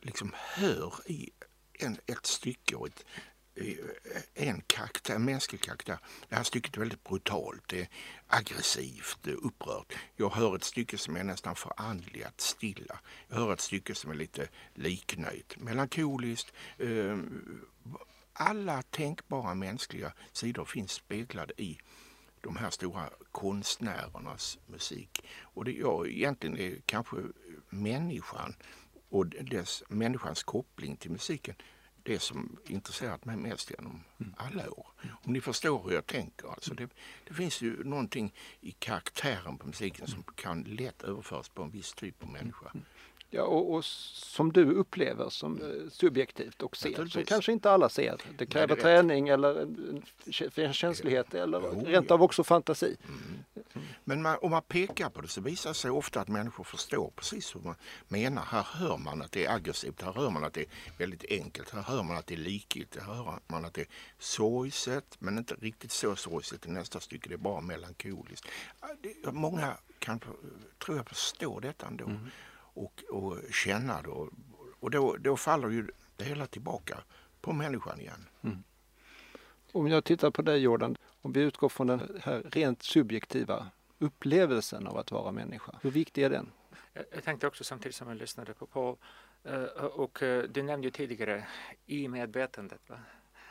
liksom 0.00 0.32
hör 0.34 0.94
i 1.06 1.30
en, 1.72 1.98
ett 2.06 2.26
stycke 2.26 2.74
och 2.74 2.86
ett, 2.86 3.04
Eh, 3.56 3.76
en 4.34 4.62
karaktär, 4.66 5.14
en 5.14 5.24
mänsklig 5.24 5.60
karaktär. 5.60 5.98
Det 6.28 6.36
här 6.36 6.42
stycket 6.42 6.76
är 6.76 6.80
väldigt 6.80 7.04
brutalt, 7.04 7.62
det 7.68 7.80
är 7.80 7.88
aggressivt, 8.26 9.18
det 9.22 9.30
är 9.30 9.46
upprört. 9.46 9.92
Jag 10.16 10.30
hör 10.30 10.56
ett 10.56 10.64
stycke 10.64 10.98
som 10.98 11.16
är 11.16 11.24
nästan 11.24 11.56
förandligat, 11.56 12.40
stilla. 12.40 13.00
Jag 13.28 13.36
hör 13.36 13.52
ett 13.52 13.60
stycke 13.60 13.94
som 13.94 14.10
är 14.10 14.14
lite 14.14 14.48
liknöjt, 14.74 15.56
melankoliskt. 15.56 16.52
Eh, 16.78 17.18
alla 18.32 18.82
tänkbara 18.82 19.54
mänskliga 19.54 20.12
sidor 20.32 20.64
finns 20.64 20.92
speglade 20.92 21.62
i 21.62 21.78
de 22.40 22.56
här 22.56 22.70
stora 22.70 23.10
konstnärernas 23.32 24.58
musik. 24.66 25.24
Och 25.40 25.64
det 25.64 25.72
jag 25.72 26.08
egentligen 26.08 26.58
är 26.58 26.80
kanske 26.86 27.16
människan 27.68 28.56
och 29.08 29.26
dess, 29.26 29.82
människans 29.88 30.42
koppling 30.42 30.96
till 30.96 31.10
musiken 31.10 31.54
det 32.06 32.18
som 32.18 32.58
intresserat 32.66 33.24
mig 33.24 33.36
mest 33.36 33.70
genom 33.70 34.04
alla 34.36 34.70
år. 34.70 34.86
Om 35.24 35.32
ni 35.32 35.40
förstår 35.40 35.82
hur 35.84 35.92
jag 35.92 36.06
tänker. 36.06 36.48
Alltså 36.48 36.74
det, 36.74 36.88
det 37.28 37.34
finns 37.34 37.62
ju 37.62 37.84
någonting 37.84 38.34
i 38.60 38.70
karaktären 38.70 39.58
på 39.58 39.66
musiken 39.66 40.06
som 40.06 40.22
kan 40.22 40.62
lätt 40.62 41.02
överföras 41.02 41.48
på 41.48 41.62
en 41.62 41.70
viss 41.70 41.92
typ 41.92 42.22
av 42.22 42.28
människa. 42.28 42.72
Ja, 43.30 43.42
och, 43.42 43.72
och 43.74 43.84
som 43.84 44.52
du 44.52 44.72
upplever 44.74 45.28
som 45.28 45.62
eh, 45.62 45.90
subjektivt 45.90 46.62
och 46.62 46.76
ser, 46.76 47.06
som 47.06 47.24
kanske 47.24 47.52
inte 47.52 47.70
alla 47.70 47.88
ser. 47.88 48.20
Det 48.38 48.46
kräver 48.46 48.66
det 48.66 48.72
är 48.72 48.76
rätt. 48.76 48.82
träning 48.82 49.28
eller 49.28 49.60
en 50.60 50.72
känslighet 50.72 51.34
eller 51.34 51.60
Jo, 51.74 51.82
rent 51.86 52.10
av 52.10 52.22
också 52.22 52.44
fantasi. 52.44 52.96
Men 54.04 54.22
man, 54.22 54.38
om 54.42 54.50
man 54.50 54.62
pekar 54.62 55.10
på 55.10 55.20
det 55.20 55.28
så 55.28 55.40
visar 55.40 55.70
det 55.70 55.74
sig 55.74 55.90
ofta 55.90 56.20
att 56.20 56.28
människor 56.28 56.64
förstår 56.64 57.12
precis 57.16 57.54
hur 57.54 57.60
man 57.60 57.74
menar. 58.08 58.42
Här 58.44 58.62
hör 58.62 58.96
man 58.98 59.22
att 59.22 59.32
det 59.32 59.44
är 59.46 59.54
aggressivt, 59.54 60.02
här 60.02 60.12
hör 60.12 60.30
man 60.30 60.44
att 60.44 60.52
det 60.52 60.60
är 60.60 60.66
väldigt 60.98 61.24
enkelt, 61.30 61.70
här 61.70 61.82
hör 61.82 62.02
man 62.02 62.16
att 62.16 62.26
det 62.26 62.34
är 62.34 62.38
likgiltigt, 62.38 63.04
här 63.04 63.14
hör 63.14 63.38
man 63.46 63.64
att 63.64 63.74
det 63.74 63.80
är 63.80 63.86
sorgset 64.18 65.16
men 65.18 65.38
inte 65.38 65.54
riktigt 65.54 65.92
så 65.92 66.16
sorgset 66.16 66.66
i 66.66 66.70
nästa 66.70 67.00
stycke, 67.00 67.28
det 67.28 67.34
är 67.34 67.38
bara 67.38 67.60
melankoliskt. 67.60 68.46
Det- 69.00 69.32
Många 69.32 69.76
kan, 69.98 70.18
tror 70.84 70.96
jag, 70.96 71.08
förstå 71.08 71.60
detta 71.60 71.86
ändå 71.86 72.10
och, 72.76 73.04
och 73.10 73.38
känna 73.52 74.02
det 74.02 74.08
och, 74.80 74.90
då, 74.90 75.16
då 75.16 75.36
faller 75.36 75.68
ju 75.68 75.88
det 76.16 76.24
hela 76.24 76.46
tillbaka 76.46 76.98
på 77.40 77.52
människan 77.52 78.00
igen. 78.00 78.26
Om 79.72 79.88
jag 79.88 80.04
tittar 80.04 80.30
på 80.30 80.42
dig 80.42 80.58
Jordan, 80.58 80.96
om 81.22 81.32
vi 81.32 81.40
utgår 81.40 81.68
från 81.68 81.86
den 81.86 82.20
här 82.22 82.42
rent 82.52 82.82
subjektiva 82.82 83.70
upplevelsen 83.98 84.86
av 84.86 84.98
att 84.98 85.10
vara 85.10 85.32
människa. 85.32 85.78
Hur 85.82 85.90
viktig 85.90 86.22
är 86.22 86.30
den? 86.30 86.52
Jag, 86.92 87.24
tänkte 87.24 87.46
också 87.46 87.64
samtidigt 87.64 87.96
som 87.96 88.08
jag 88.08 88.16
lyssnade 88.16 88.54
på 88.54 88.66
Paul 88.66 88.96
eh, 89.44 89.62
och 89.84 90.22
eh, 90.22 90.42
du 90.42 90.62
nämnde 90.62 90.86
ju 90.86 90.90
tidigare 90.90 91.46
i 91.86 92.08
medvetandet. 92.08 92.80
Va? 92.86 92.98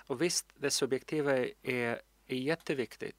Och 0.08 0.22
visst, 0.22 0.46
det 0.56 0.72
subjektiva 0.72 1.38
är, 1.38 2.02
är 2.28 2.36
jätteviktigt. 2.36 3.16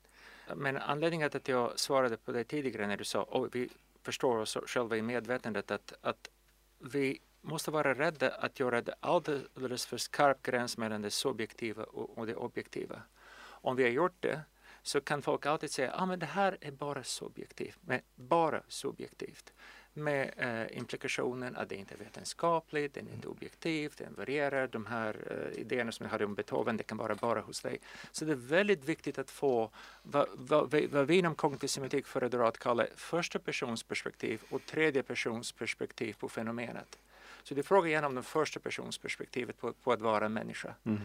Men 0.57 0.77
anledningen 0.77 1.31
till 1.31 1.39
att 1.39 1.49
jag 1.49 1.79
svarade 1.79 2.17
på 2.17 2.33
det 2.33 2.45
tidigare 2.45 2.87
när 2.87 2.97
du 2.97 3.05
sa 3.05 3.23
att 3.23 3.55
vi 3.55 3.69
förstår 4.07 4.37
oss 4.37 4.57
själva 4.67 4.97
i 4.97 5.03
medvetandet 5.03 5.71
att, 5.71 5.93
att 6.01 6.31
vi 6.79 7.21
måste 7.41 7.71
vara 7.71 7.95
rädda 7.95 8.31
att 8.31 8.61
göra 8.61 8.83
det 8.83 8.95
alldeles 9.01 9.87
för 9.87 9.97
skarp 9.97 10.43
gräns 10.43 10.79
mellan 10.79 11.03
det 11.03 11.11
subjektiva 11.11 11.85
och, 11.85 12.19
och 12.19 12.27
det 12.27 12.35
objektiva. 12.35 13.03
Om 13.39 13.77
vi 13.77 13.83
har 13.83 13.91
gjort 13.91 14.17
det 14.21 14.41
så 14.83 15.01
kan 15.01 15.23
folk 15.23 15.47
alltid 15.47 15.71
säga 15.71 15.93
att 15.93 16.03
ah, 16.03 16.07
men 16.07 16.19
det 16.19 16.27
här 16.27 16.59
är 16.61 16.71
bara 16.71 17.05
subjektivt, 17.05 17.79
men 17.81 18.01
bara 18.15 18.63
subjektivt 18.69 19.53
med 19.97 20.31
eh, 20.37 20.79
implikationen 20.79 21.57
att 21.57 21.69
det 21.69 21.75
inte 21.77 21.95
är 21.95 21.99
vetenskapligt, 21.99 22.95
det 22.95 23.01
är 23.01 23.05
inte 23.15 23.29
objektivt, 23.29 23.97
det 23.99 24.09
varierar. 24.17 24.67
De 24.67 24.87
här 24.87 25.17
eh, 25.31 25.61
idéerna 25.61 25.93
som 25.93 26.05
jag 26.05 26.11
hade 26.11 26.25
om 26.25 26.35
Beethoven, 26.35 26.77
det 26.77 26.83
kan 26.83 26.99
vara 26.99 27.15
bara 27.15 27.41
hos 27.41 27.61
dig. 27.61 27.79
Så 28.13 28.25
det 28.25 28.33
är 28.33 28.37
väldigt 28.37 28.85
viktigt 28.85 29.19
att 29.19 29.31
få 29.31 29.71
vad, 30.03 30.29
vad, 30.35 30.71
vi- 30.71 30.87
vad 30.87 31.07
vi 31.07 31.17
inom 31.19 31.35
kognitiv 31.35 31.69
semantik 31.69 32.07
föredrar 32.07 32.45
att 32.49 32.59
kalla 32.59 32.87
första 32.97 33.39
persons 33.39 33.83
perspektiv 33.83 34.43
och 34.51 34.67
tredje 34.67 35.03
persons 35.03 35.53
perspektiv 35.53 36.17
på 36.19 36.29
fenomenet. 36.29 36.99
Så 37.43 37.55
det 37.55 37.61
är 37.61 37.63
frågan 37.63 37.89
igen 37.89 38.05
om 38.05 38.15
det 38.15 38.23
första 38.23 38.61
persons 38.61 38.99
perspektivet 38.99 39.59
på, 39.61 39.73
på 39.73 39.93
att 39.93 40.01
vara 40.01 40.29
människa. 40.29 40.75
Det 40.83 40.99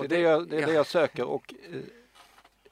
Och 0.00 0.04
är 0.04 0.08
det 0.08 0.20
jag, 0.20 0.48
det 0.48 0.62
är 0.62 0.66
det 0.66 0.72
jag 0.72 0.86
söker 0.86 1.24
och 1.24 1.54
eh, 1.72 1.80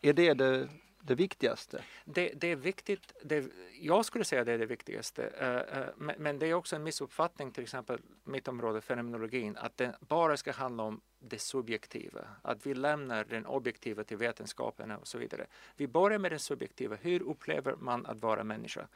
är 0.00 0.12
det 0.12 0.34
det, 0.34 0.68
det 1.06 1.14
viktigaste? 1.14 1.84
Det, 2.04 2.32
det 2.34 2.48
är 2.48 2.56
viktigt. 2.56 3.12
Det, 3.22 3.50
jag 3.80 4.04
skulle 4.04 4.24
säga 4.24 4.44
det 4.44 4.52
är 4.52 4.58
det 4.58 4.66
viktigaste. 4.66 5.26
Eh, 5.26 5.78
eh, 5.78 5.88
men, 5.96 6.14
men 6.18 6.38
det 6.38 6.46
är 6.46 6.54
också 6.54 6.76
en 6.76 6.82
missuppfattning, 6.82 7.52
till 7.52 7.62
exempel 7.62 7.98
mitt 8.24 8.48
område, 8.48 8.80
fenomenologin, 8.80 9.56
att 9.56 9.76
det 9.76 9.94
bara 10.00 10.36
ska 10.36 10.52
handla 10.52 10.82
om 10.82 11.00
det 11.18 11.38
subjektiva. 11.38 12.20
Att 12.42 12.66
vi 12.66 12.74
lämnar 12.74 13.24
den 13.24 13.46
objektiva 13.46 14.04
till 14.04 14.16
vetenskapen 14.16 14.90
och 14.90 15.08
så 15.08 15.18
vidare. 15.18 15.46
Vi 15.76 15.86
börjar 15.86 16.18
med 16.18 16.32
det 16.32 16.38
subjektiva. 16.38 16.96
Hur 16.96 17.22
upplever 17.22 17.76
man 17.76 18.06
att 18.06 18.18
vara 18.22 18.44
människa? 18.44 18.86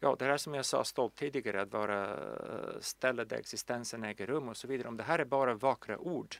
Ja, 0.00 0.16
det 0.18 0.24
här 0.24 0.36
som 0.36 0.54
jag 0.54 0.64
sa 0.64 0.84
stolt 0.84 1.14
tidigare, 1.14 1.62
att 1.62 1.72
vara 1.72 2.10
eh, 2.10 2.80
ställe 2.80 3.24
där 3.24 3.36
existensen 3.36 4.04
äger 4.04 4.26
rum 4.26 4.48
och 4.48 4.56
så 4.56 4.68
vidare. 4.68 4.88
Om 4.88 4.96
det 4.96 5.02
här 5.02 5.18
är 5.18 5.24
bara 5.24 5.54
vackra 5.54 5.98
ord, 5.98 6.36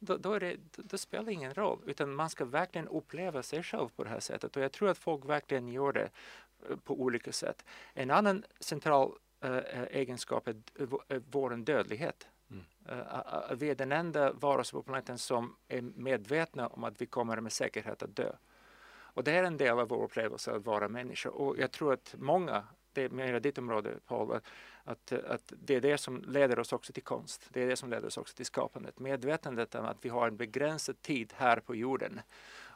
då, 0.00 0.16
då, 0.16 0.38
det, 0.38 0.56
då, 0.76 0.98
spelar 0.98 1.24
det 1.24 1.32
ingen 1.32 1.54
roll. 1.54 1.82
Utan 1.86 2.14
man 2.14 2.30
ska 2.30 2.44
verkligen 2.44 2.88
uppleva 2.88 3.42
sig 3.42 3.62
själv 3.62 3.88
på 3.88 4.04
det 4.04 4.10
här 4.10 4.20
sättet. 4.20 4.56
Och 4.56 4.62
jag 4.62 4.72
tror 4.72 4.88
att 4.88 4.98
folk 4.98 5.24
verkligen 5.24 5.68
gör 5.68 5.92
det 5.92 6.10
eh, 6.68 6.76
på 6.76 7.00
olika 7.00 7.32
sätt. 7.32 7.64
En 7.94 8.10
annan 8.10 8.44
central 8.60 9.12
eh, 9.40 9.82
egenskap 9.90 10.48
är, 10.48 10.56
vår 11.30 11.56
dödlighet. 11.56 12.28
Mm. 12.50 12.64
A- 13.08 13.54
vi 13.54 13.70
är 13.70 13.74
den 13.74 13.92
enda 13.92 14.32
varelse 14.32 14.72
på 14.72 14.82
planeten 14.82 15.18
som 15.18 15.56
är 15.68 15.82
medvetna 15.82 16.66
om 16.66 16.84
att 16.84 17.00
vi 17.00 17.06
kommer 17.06 17.40
med 17.40 17.52
säkerhet 17.52 18.02
att 18.02 18.16
dö. 18.16 18.32
Och 19.12 19.24
det 19.24 19.32
är 19.32 19.44
en 19.44 19.56
del 19.56 19.78
av 19.78 19.88
vår 19.88 20.04
upplevelse 20.04 20.52
att 20.52 20.66
vara 20.66 20.88
människa 20.88 21.30
och 21.30 21.58
jag 21.58 21.70
tror 21.70 21.92
att 21.92 22.14
många, 22.18 22.64
det 23.00 23.04
är 23.04 23.16
mer 23.16 23.40
ditt 23.40 23.58
område 23.58 23.94
Paul, 24.06 24.32
att, 24.32 24.44
att, 24.84 25.12
att, 25.12 25.52
det 25.62 25.74
är 25.74 25.80
det 25.80 25.98
som 25.98 26.24
leder 26.28 26.58
oss 26.58 26.72
också 26.72 26.92
till 26.92 27.02
konst. 27.02 27.48
Det 27.52 27.62
är 27.62 27.66
det 27.66 27.76
som 27.76 27.90
leder 27.90 28.06
oss 28.06 28.18
också 28.18 28.36
till 28.36 28.46
skapandet. 28.46 28.98
Medvetandet 28.98 29.74
om 29.74 29.84
att 29.84 30.04
vi 30.04 30.08
har 30.08 30.28
en 30.28 30.36
begränsad 30.36 31.02
tid 31.02 31.32
här 31.36 31.60
på 31.60 31.74
jorden 31.74 32.20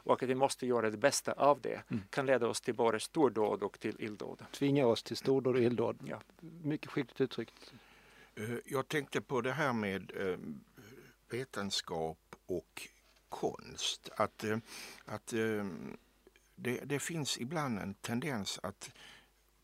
och 0.05 0.23
att 0.23 0.29
vi 0.29 0.35
måste 0.35 0.67
göra 0.67 0.89
det 0.89 0.97
bästa 0.97 1.31
av 1.31 1.61
det 1.61 1.81
mm. 1.89 2.03
kan 2.09 2.25
leda 2.25 2.47
oss 2.47 2.61
till 2.61 2.75
både 2.75 2.99
stordåd 2.99 3.63
och 3.63 3.79
till 3.79 3.95
illdåd. 3.99 4.45
Tvinga 4.51 4.87
oss 4.87 5.03
till 5.03 5.17
stordåd 5.17 5.55
och 5.55 5.61
illdåd. 5.61 5.99
Ja. 6.05 6.21
Mycket 6.63 6.91
skickligt 6.91 7.21
uttryckt. 7.21 7.73
Eh, 8.35 8.55
jag 8.65 8.87
tänkte 8.87 9.21
på 9.21 9.41
det 9.41 9.51
här 9.51 9.73
med 9.73 10.11
eh, 10.15 10.37
vetenskap 11.29 12.35
och 12.45 12.87
konst. 13.29 14.09
Att, 14.15 14.43
eh, 14.43 14.57
att 15.05 15.33
det, 16.55 16.79
det 16.85 16.99
finns 16.99 17.37
ibland 17.37 17.79
en 17.79 17.93
tendens 17.93 18.59
att 18.63 18.91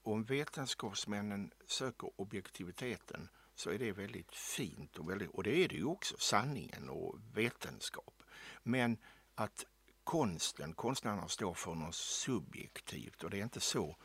om 0.03 0.23
vetenskapsmännen 0.23 1.51
söker 1.65 2.21
objektiviteten 2.21 3.29
så 3.55 3.69
är 3.69 3.79
det 3.79 3.91
väldigt 3.91 4.35
fint 4.35 4.97
och, 4.97 5.09
väldigt, 5.09 5.29
och 5.29 5.43
det 5.43 5.63
är 5.63 5.67
det 5.67 5.75
ju 5.75 5.85
också, 5.85 6.15
sanningen 6.19 6.89
och 6.89 7.19
vetenskap. 7.33 8.23
Men 8.63 8.97
att 9.35 9.65
konsten, 10.03 10.73
konstnärerna 10.73 11.27
står 11.27 11.53
för 11.53 11.75
något 11.75 11.95
subjektivt 11.95 13.23
och 13.23 13.29
det 13.29 13.39
är 13.39 13.43
inte 13.43 13.59
så 13.59 13.95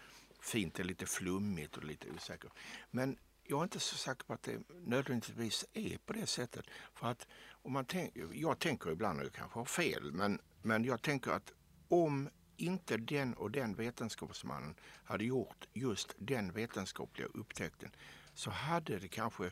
fint, 0.40 0.74
det 0.74 0.82
är 0.82 0.84
lite 0.84 1.06
flummigt 1.06 1.76
och 1.76 1.84
lite 1.84 2.10
osäkert. 2.10 2.52
Men 2.90 3.18
jag 3.44 3.58
är 3.58 3.62
inte 3.62 3.80
så 3.80 3.96
säker 3.96 4.24
på 4.24 4.32
att 4.32 4.42
det 4.42 4.58
nödvändigtvis 4.68 5.64
är 5.72 5.98
på 5.98 6.12
det 6.12 6.26
sättet. 6.26 6.66
För 6.94 7.06
att 7.06 7.26
om 7.50 7.72
man 7.72 7.84
tänk, 7.84 8.12
jag 8.32 8.58
tänker 8.58 8.90
ibland, 8.90 9.18
och 9.18 9.24
jag 9.24 9.32
kanske 9.32 9.58
har 9.58 9.64
fel, 9.64 10.12
men, 10.12 10.40
men 10.62 10.84
jag 10.84 11.02
tänker 11.02 11.30
att 11.30 11.52
om 11.88 12.28
inte 12.56 12.96
den 12.96 13.34
och 13.34 13.50
den 13.50 13.74
vetenskapsmannen 13.74 14.74
hade 15.04 15.24
gjort 15.24 15.68
just 15.72 16.14
den 16.18 16.52
vetenskapliga 16.52 17.28
upptäckten 17.34 17.90
så 18.34 18.50
hade 18.50 18.98
det 18.98 19.08
kanske 19.08 19.50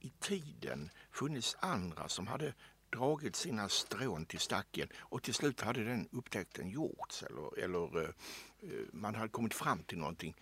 i 0.00 0.12
tiden 0.20 0.90
funnits 1.10 1.56
andra 1.60 2.08
som 2.08 2.26
hade 2.26 2.54
dragit 2.90 3.36
sina 3.36 3.68
strån 3.68 4.26
till 4.26 4.40
stacken 4.40 4.88
och 4.96 5.22
till 5.22 5.34
slut 5.34 5.60
hade 5.60 5.84
den 5.84 6.08
upptäckten 6.12 6.70
gjorts 6.70 7.22
eller, 7.22 7.58
eller 7.58 8.02
eh, 8.02 8.08
eh, 8.60 8.86
man 8.92 9.14
hade 9.14 9.28
kommit 9.28 9.54
fram 9.54 9.82
till 9.82 9.98
någonting. 9.98 10.36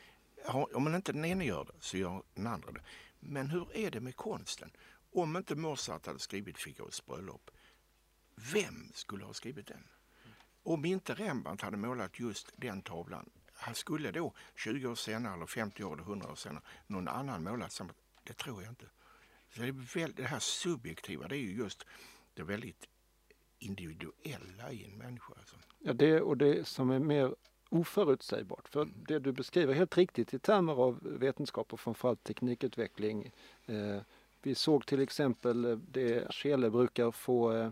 Om 0.47 0.85
man 0.85 0.95
inte 0.95 1.13
den 1.13 1.25
ene 1.25 1.45
gör 1.45 1.65
det 1.65 1.73
så 1.81 1.97
gör 1.97 2.23
den 2.35 2.47
andra 2.47 2.73
det. 2.73 2.83
Men 3.21 3.51
hur 3.51 3.77
är 3.77 3.91
det 3.91 4.01
med 4.01 4.17
konsten? 4.17 4.71
Om 5.13 5.37
inte 5.37 5.55
Mozart 5.55 6.07
hade 6.07 6.19
skrivit 6.19 6.59
Figaros 6.59 7.07
bröllop, 7.07 7.51
vem 8.53 8.91
skulle 8.95 9.25
ha 9.25 9.33
skrivit 9.33 9.67
den? 9.67 9.85
Om 10.71 10.85
inte 10.85 11.15
Rembrandt 11.15 11.63
hade 11.63 11.77
målat 11.77 12.21
just 12.21 12.53
den 12.57 12.83
tavlan, 12.83 13.31
han 13.53 13.75
skulle 13.75 14.11
då 14.11 14.33
20 14.57 14.87
år 14.87 14.95
senare, 14.95 15.35
eller 15.35 15.47
50 15.47 15.85
år 15.85 15.93
eller 15.93 16.03
100 16.03 16.31
år 16.31 16.35
senare, 16.35 16.63
någon 16.87 17.09
annan 17.09 17.43
målat 17.43 17.73
samma? 17.73 17.93
Det 18.25 18.33
tror 18.33 18.63
jag 18.63 18.73
inte. 18.73 18.87
Så 19.55 19.61
det, 19.61 19.69
är 19.69 19.99
väl, 20.01 20.13
det 20.13 20.25
här 20.25 20.39
subjektiva, 20.39 21.29
det 21.29 21.37
är 21.37 21.41
ju 21.41 21.57
just 21.57 21.87
det 22.35 22.43
väldigt 22.43 22.89
individuella 23.59 24.73
i 24.73 24.85
en 24.85 24.99
människa. 24.99 25.33
Alltså. 25.37 25.57
Ja, 25.79 25.93
det 25.93 26.21
och 26.21 26.37
det 26.37 26.67
som 26.67 26.91
är 26.91 26.99
mer 26.99 27.35
oförutsägbart. 27.69 28.69
För 28.69 28.83
mm. 28.83 28.95
det 29.09 29.19
du 29.19 29.33
beskriver 29.33 29.75
helt 29.75 29.97
riktigt 29.97 30.35
i 30.35 30.39
termer 30.39 30.73
av 30.73 30.99
vetenskap 31.03 31.73
och 31.73 31.81
framförallt 31.81 32.25
teknikutveckling. 32.25 33.33
Eh, 33.67 34.01
vi 34.43 34.55
såg 34.55 34.87
till 34.87 35.01
exempel 35.01 35.81
det 35.91 36.35
Scheele 36.35 36.71
brukar 36.71 37.11
få 37.11 37.53
eh, 37.53 37.71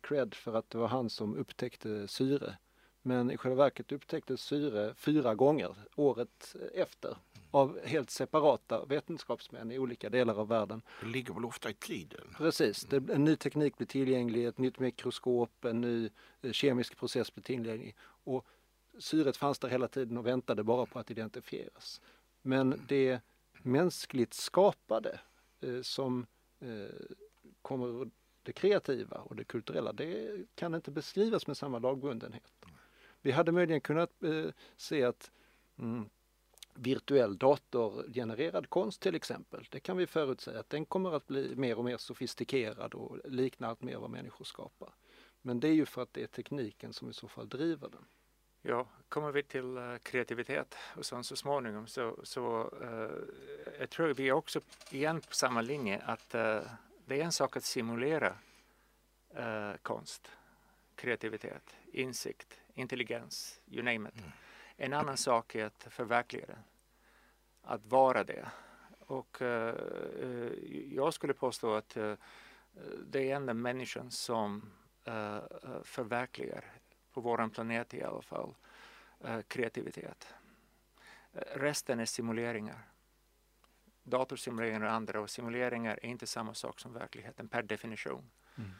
cred 0.00 0.34
för 0.34 0.54
att 0.54 0.70
det 0.70 0.78
var 0.78 0.88
han 0.88 1.10
som 1.10 1.36
upptäckte 1.36 2.08
syre. 2.08 2.56
Men 3.02 3.30
i 3.30 3.36
själva 3.36 3.64
verket 3.64 3.92
upptäcktes 3.92 4.40
syre 4.40 4.94
fyra 4.94 5.34
gånger 5.34 5.74
året 5.96 6.56
efter 6.74 7.16
av 7.50 7.80
helt 7.84 8.10
separata 8.10 8.84
vetenskapsmän 8.84 9.72
i 9.72 9.78
olika 9.78 10.10
delar 10.10 10.40
av 10.40 10.48
världen. 10.48 10.82
Det 11.00 11.06
ligger 11.06 11.34
väl 11.34 11.44
ofta 11.44 11.70
i 11.70 11.74
tiden? 11.74 12.34
Precis, 12.36 12.82
det, 12.82 12.96
en 13.14 13.24
ny 13.24 13.36
teknik 13.36 13.76
blir 13.76 13.86
tillgänglig, 13.86 14.46
ett 14.46 14.58
nytt 14.58 14.78
mikroskop, 14.78 15.64
en 15.64 15.80
ny 15.80 16.10
eh, 16.42 16.52
kemisk 16.52 16.96
process 16.96 17.34
blir 17.34 17.44
tillgänglig. 17.44 17.96
Och 18.24 18.46
syret 18.98 19.36
fanns 19.36 19.58
där 19.58 19.68
hela 19.68 19.88
tiden 19.88 20.18
och 20.18 20.26
väntade 20.26 20.62
bara 20.62 20.86
på 20.86 20.98
att 20.98 21.10
identifieras. 21.10 22.00
Men 22.42 22.82
det 22.88 23.20
mänskligt 23.62 24.34
skapade 24.34 25.20
eh, 25.60 25.82
som 25.82 26.26
eh, 26.60 26.96
kommer 27.62 28.10
det 28.42 28.52
kreativa 28.52 29.16
och 29.16 29.36
det 29.36 29.44
kulturella, 29.44 29.92
det 29.92 30.46
kan 30.54 30.74
inte 30.74 30.90
beskrivas 30.90 31.46
med 31.46 31.56
samma 31.56 31.78
lagbundenhet. 31.78 32.52
Vi 33.22 33.30
hade 33.30 33.52
möjligen 33.52 33.80
kunnat 33.80 34.22
eh, 34.22 34.46
se 34.76 35.04
att 35.04 35.30
mm, 35.78 36.08
virtuell 36.74 37.38
datorgenererad 37.38 38.70
konst 38.70 39.02
till 39.02 39.14
exempel, 39.14 39.66
det 39.70 39.80
kan 39.80 39.96
vi 39.96 40.06
förutsäga 40.06 40.60
att 40.60 40.70
den 40.70 40.86
kommer 40.86 41.16
att 41.16 41.26
bli 41.26 41.56
mer 41.56 41.78
och 41.78 41.84
mer 41.84 41.96
sofistikerad 41.96 42.94
och 42.94 43.18
likna 43.24 43.68
allt 43.68 43.82
mer 43.82 43.96
vad 43.96 44.10
människor 44.10 44.44
skapar. 44.44 44.94
Men 45.42 45.60
det 45.60 45.68
är 45.68 45.72
ju 45.72 45.86
för 45.86 46.02
att 46.02 46.12
det 46.12 46.22
är 46.22 46.26
tekniken 46.26 46.92
som 46.92 47.10
i 47.10 47.12
så 47.12 47.28
fall 47.28 47.48
driver 47.48 47.88
den. 47.88 48.04
Ja, 48.62 48.86
kommer 49.08 49.32
vi 49.32 49.42
till 49.42 49.76
eh, 49.76 49.96
kreativitet 50.02 50.74
och 50.96 51.06
sen 51.06 51.24
så 51.24 51.36
småningom 51.36 51.86
så, 51.86 52.16
så 52.22 52.70
uh, 52.82 53.10
jag 53.78 53.90
tror 53.90 54.14
vi 54.14 54.28
är 54.28 54.32
också 54.32 54.60
igen 54.90 55.20
på 55.20 55.34
samma 55.34 55.62
linje 55.62 56.02
att 56.04 56.34
uh, 56.34 56.60
det 57.10 57.20
är 57.20 57.24
en 57.24 57.32
sak 57.32 57.56
att 57.56 57.64
simulera 57.64 58.36
konst, 59.82 60.30
kreativitet, 60.94 61.76
insikt, 61.92 62.60
intelligens, 62.74 63.60
you 63.66 63.82
name 63.82 64.08
it. 64.08 64.18
Mm. 64.18 64.30
En 64.76 64.92
annan 64.92 65.16
sak 65.16 65.54
är 65.54 65.64
att 65.64 65.86
förverkliga 65.90 66.46
det, 66.46 66.58
att 67.62 67.86
vara 67.86 68.24
det. 68.24 68.48
Och 69.00 69.38
jag 70.90 71.14
skulle 71.14 71.34
påstå 71.34 71.74
att 71.74 71.96
det 73.06 73.30
är 73.30 73.36
enda 73.36 73.54
människan 73.54 74.10
som 74.10 74.72
förverkligar 75.84 76.64
på 77.12 77.20
vår 77.20 77.48
planet 77.48 77.94
i 77.94 78.02
alla 78.02 78.22
fall, 78.22 78.54
eh, 79.24 79.40
kreativitet. 79.40 80.34
Eh, 81.32 81.58
resten 81.58 82.00
är 82.00 82.04
simuleringar. 82.04 82.89
Datorsimuleringar 84.10 84.80
och 84.80 84.92
andra 84.92 85.20
och 85.20 85.30
simuleringar 85.30 85.98
är 86.02 86.08
inte 86.08 86.26
samma 86.26 86.54
sak 86.54 86.80
som 86.80 86.92
verkligheten 86.92 87.48
per 87.48 87.62
definition. 87.62 88.30
Mm. 88.56 88.70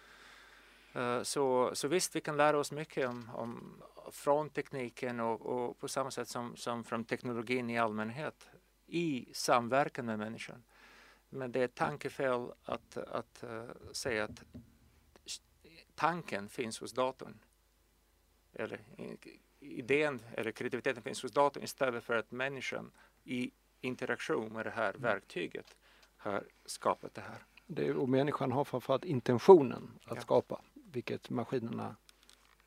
Uh, 0.96 1.22
så, 1.22 1.70
så 1.74 1.88
visst, 1.88 2.16
vi 2.16 2.20
kan 2.20 2.36
lära 2.36 2.58
oss 2.58 2.72
mycket 2.72 3.08
om, 3.08 3.30
om 3.34 3.82
från 4.12 4.50
tekniken 4.50 5.20
och, 5.20 5.40
och, 5.40 5.78
på 5.78 5.88
samma 5.88 6.10
sätt 6.10 6.28
som, 6.28 6.56
som 6.56 6.84
från 6.84 7.04
teknologin 7.04 7.70
i 7.70 7.78
allmänhet 7.78 8.48
i 8.86 9.28
samverkan 9.32 10.06
med 10.06 10.18
människan. 10.18 10.62
Men 11.28 11.52
det 11.52 11.62
är 11.62 11.68
tankefel 11.68 12.52
att, 12.64 12.96
att 12.96 13.44
uh, 13.44 13.70
säga 13.92 14.24
att 14.24 14.42
tanken 15.94 16.48
finns 16.48 16.80
hos 16.80 16.92
datorn 16.92 17.38
eller 18.52 18.80
idén 19.60 20.20
eller 20.34 20.52
kreativiteten 20.52 21.02
finns 21.02 21.22
hos 21.22 21.32
datorn 21.32 21.62
istället 21.62 22.04
för 22.04 22.16
att 22.16 22.30
människan 22.30 22.90
i 23.24 23.50
interaktion 23.80 24.52
med 24.52 24.66
det 24.66 24.70
här 24.70 24.90
mm. 24.90 25.02
verktyget 25.02 25.76
har 26.16 26.44
skapat 26.66 27.14
det 27.14 27.20
här. 27.20 27.44
Det, 27.66 27.92
och 27.92 28.08
människan 28.08 28.52
har 28.52 28.64
framförallt 28.64 29.04
intentionen 29.04 29.90
att 30.04 30.16
ja. 30.16 30.20
skapa, 30.20 30.60
vilket 30.74 31.30
maskinerna, 31.30 31.96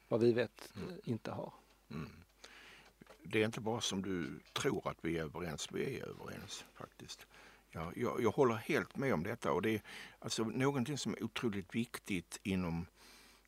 vad 0.08 0.19
vi 0.19 0.34
vet, 0.34 0.71
mm. 0.76 0.99
inte 1.04 1.32
har. 1.32 1.54
Mm. 1.89 2.10
Det 3.23 3.41
är 3.41 3.45
inte 3.45 3.62
bara 3.62 3.82
som 3.82 4.02
du 4.02 4.39
tror 4.54 4.89
att 4.89 4.97
vi 5.02 5.17
är 5.17 5.23
överens, 5.23 5.67
vi 5.71 5.99
är 5.99 6.06
överens 6.06 6.65
faktiskt. 6.73 7.28
Ja, 7.69 7.91
jag, 7.95 8.21
jag 8.21 8.32
håller 8.32 8.56
helt 8.56 8.97
med 8.97 9.13
om 9.13 9.23
detta 9.23 9.52
och 9.52 9.62
det 9.62 9.76
är 9.76 9.82
alltså 10.19 10.43
någonting 10.43 10.97
som 10.97 11.13
är 11.13 11.23
otroligt 11.23 11.76
viktigt 11.76 12.39
inom 12.43 12.86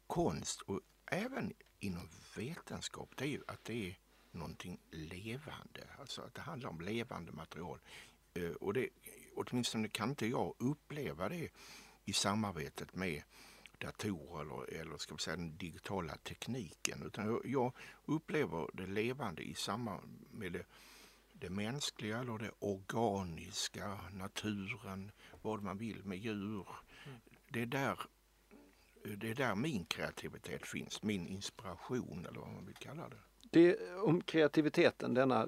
konst 0.08 0.62
och 0.62 0.82
även 1.06 1.54
inom 1.80 2.10
vetenskap 2.36 3.10
det 3.16 3.24
är 3.24 3.30
ju 3.30 3.42
att 3.48 3.64
det 3.64 3.90
är 3.90 3.96
någonting 4.36 4.80
levande. 4.92 5.88
Alltså 6.00 6.22
att 6.22 6.34
det 6.34 6.42
handlar 6.42 6.70
om 6.70 6.82
levande 6.82 7.32
material. 7.32 7.80
Eh, 8.34 8.52
och 8.52 8.74
det, 8.74 8.90
åtminstone 9.36 9.88
kan 9.88 10.10
inte 10.10 10.28
jag 10.28 10.56
uppleva 10.60 11.30
det 11.30 11.50
i 12.06 12.14
samarbetet 12.14 12.96
med 12.96 13.24
datorer 13.78 14.42
eller, 14.42 14.82
eller 14.82 14.98
ska 14.98 15.16
vi 15.16 15.22
säga 15.22 15.36
den 15.36 15.58
digitala 15.58 16.16
tekniken. 16.16 17.04
Utan 17.04 17.42
jag 17.46 17.74
upplever 18.06 18.70
det 18.74 18.88
levande 18.88 19.42
i 19.42 19.54
samband 19.54 20.26
med 20.32 20.52
det, 20.54 20.66
det 21.34 21.50
mänskliga 21.50 22.20
eller 22.20 22.38
det 22.38 22.52
organiska, 22.60 24.00
naturen, 24.14 25.12
vad 25.42 25.64
man 25.64 25.78
vill 25.78 26.06
med 26.06 26.18
djur. 26.18 26.68
Mm. 27.06 27.20
Det 27.50 27.62
är 27.62 27.66
där 27.66 28.00
det 29.18 29.30
är 29.30 29.36
där 29.36 29.56
min 29.56 29.86
kreativitet 29.86 30.68
finns, 30.68 31.04
min 31.04 31.28
inspiration 31.28 32.26
eller 32.26 32.40
vad 32.40 32.54
man 32.54 32.66
vill 32.66 32.76
kalla 32.76 33.10
det. 33.10 33.20
Det 33.56 33.78
om 34.04 34.22
kreativiteten, 34.22 35.14
denna 35.14 35.42
eh, 35.42 35.48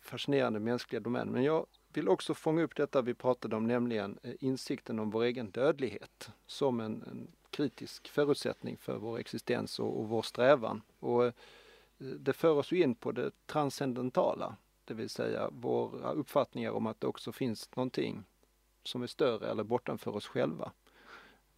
fascinerande 0.00 0.60
mänskliga 0.60 1.00
domän. 1.00 1.28
Men 1.28 1.42
jag 1.42 1.66
vill 1.92 2.08
också 2.08 2.34
fånga 2.34 2.62
upp 2.62 2.76
detta 2.76 3.02
vi 3.02 3.14
pratade 3.14 3.56
om, 3.56 3.66
nämligen 3.66 4.18
eh, 4.22 4.34
insikten 4.40 4.98
om 4.98 5.10
vår 5.10 5.22
egen 5.22 5.50
dödlighet 5.50 6.30
som 6.46 6.80
en, 6.80 7.04
en 7.10 7.28
kritisk 7.50 8.08
förutsättning 8.08 8.76
för 8.76 8.96
vår 8.96 9.18
existens 9.18 9.78
och, 9.78 10.00
och 10.00 10.08
vår 10.08 10.22
strävan. 10.22 10.82
Och 10.98 11.24
eh, 11.24 11.32
det 11.98 12.32
för 12.32 12.50
oss 12.50 12.72
ju 12.72 12.82
in 12.82 12.94
på 12.94 13.12
det 13.12 13.30
transcendentala, 13.46 14.56
det 14.84 14.94
vill 14.94 15.10
säga 15.10 15.50
våra 15.50 16.12
uppfattningar 16.12 16.70
om 16.70 16.86
att 16.86 17.00
det 17.00 17.06
också 17.06 17.32
finns 17.32 17.76
någonting 17.76 18.24
som 18.82 19.02
är 19.02 19.06
större 19.06 19.50
eller 19.50 19.64
bortanför 19.64 20.16
oss 20.16 20.26
själva. 20.26 20.72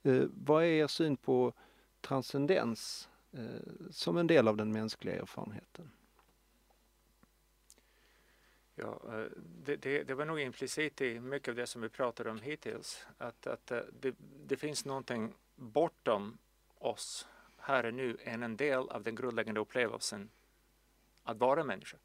Eh, 0.03 0.23
vad 0.45 0.63
är 0.63 0.69
er 0.69 0.87
syn 0.87 1.17
på 1.17 1.53
transcendens 2.01 3.09
Eh, 3.37 3.91
som 3.91 4.17
en 4.17 4.27
del 4.27 4.49
av 4.49 4.57
den 4.57 4.73
mänskliga 4.73 5.17
erfarenheten? 5.17 5.91
Ja, 8.75 9.01
eh, 9.09 9.27
det, 9.65 9.77
det, 9.77 10.03
det, 10.03 10.15
var 10.15 10.25
nog 10.25 10.41
implicit 10.41 11.01
i 11.01 11.21
mycket 11.21 11.49
av 11.49 11.55
det 11.55 11.67
som 11.67 11.83
vi 11.83 11.89
pratade 11.89 12.31
om 12.31 12.41
hittills. 12.41 13.07
Att, 13.19 13.47
att 13.47 13.71
eh, 13.71 13.81
det, 14.01 14.15
det 14.47 14.57
finns 14.57 14.85
någonting 14.85 15.35
bortom 15.55 16.39
oss 16.79 17.29
här 17.57 17.87
och 17.87 17.95
nu 17.95 18.17
än 18.21 18.43
en 18.43 18.57
del 18.57 18.89
av 18.89 19.03
den 19.03 19.15
grundläggande 19.15 19.61
upplevelsen 19.61 20.31
att 21.23 21.39
vara 21.39 21.65
människa. 21.65 21.97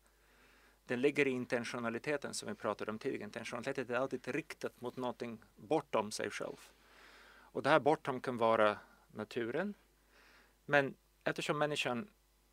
Den 0.86 1.02
ligger 1.02 1.28
i 1.28 1.32
intentionaliteten 1.32 2.34
som 2.34 2.50
vi 2.50 2.56
pratade 2.56 2.92
om 2.92 3.00
tidigare. 3.00 3.24
Intentionaliteten 3.24 3.96
är 3.96 4.00
alltid 4.00 4.28
riktat 4.28 4.82
mot 4.82 4.98
någonting 4.98 5.44
bortom 5.56 6.12
sig 6.12 6.30
själv. 6.30 6.70
Och 7.28 7.64
det 7.64 7.70
här 7.70 7.80
bortom 7.80 8.22
kan 8.22 8.38
vara 8.38 8.78
naturen. 9.12 9.74
Men 10.66 10.96
eftersom 11.24 11.58
människan 11.58 12.08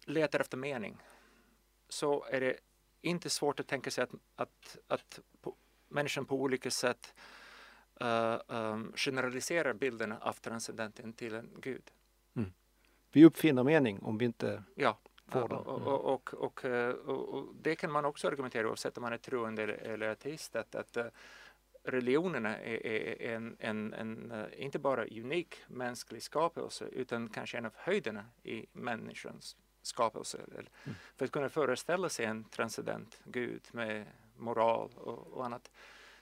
letar 0.06 0.40
efter 0.40 0.56
mening 0.56 1.02
så 1.88 2.24
är 2.24 2.40
det 2.40 2.56
inte 3.00 3.30
svårt 3.30 3.60
att 3.60 3.66
tänka 3.66 3.90
sig 3.90 4.04
att, 4.04 4.14
att, 4.36 4.78
att 4.86 5.20
på, 5.40 5.54
människan 5.88 6.26
på 6.26 6.36
olika 6.36 6.70
sätt 6.70 7.14
uh, 8.02 8.36
um, 8.46 8.92
generaliserar 8.96 9.72
bilderna 9.72 10.18
av 10.20 10.32
transcendenten 10.32 11.12
till 11.12 11.34
en 11.34 11.50
gud. 11.60 11.90
Mm. 12.36 12.52
Vi 13.12 13.24
uppfinner 13.24 13.64
mening 13.64 14.02
om 14.02 14.18
vi 14.18 14.24
inte 14.24 14.62
ja. 14.74 14.98
får 15.28 15.48
den. 15.48 15.58
Mm. 15.58 15.68
Och, 15.68 16.04
och, 16.04 16.34
och, 16.34 16.64
och, 16.64 17.54
det 17.62 17.76
kan 17.76 17.92
man 17.92 18.04
också 18.04 18.28
argumentera 18.28 18.68
oavsett 18.68 18.96
om 18.96 19.02
man 19.02 19.12
är 19.12 19.18
troende 19.18 19.62
eller, 19.62 19.74
eller 19.74 20.08
ateist 20.08 20.56
att, 20.56 20.74
att 20.74 20.96
uh, 20.96 21.04
religionerna 21.82 22.58
är, 22.58 22.86
är 22.86 23.34
en, 23.34 23.56
en, 23.58 23.94
en, 23.94 24.32
uh, 24.32 24.62
inte 24.62 24.78
bara 24.78 25.04
unik 25.04 25.56
mänsklig 25.66 26.22
skapelse 26.22 26.84
utan 26.84 27.28
kanske 27.28 27.58
en 27.58 27.66
av 27.66 27.72
höjderna 27.76 28.24
i 28.42 28.66
människans 28.72 29.56
skapelse. 29.82 30.38
Mm. 30.38 30.66
För 31.16 31.24
att 31.24 31.30
kunna 31.30 31.48
föreställa 31.48 32.08
sig 32.08 32.26
en 32.26 32.44
transcendent 32.44 33.20
Gud 33.24 33.62
med 33.72 34.06
moral 34.36 34.90
och, 34.96 35.26
och 35.26 35.44
annat. 35.44 35.70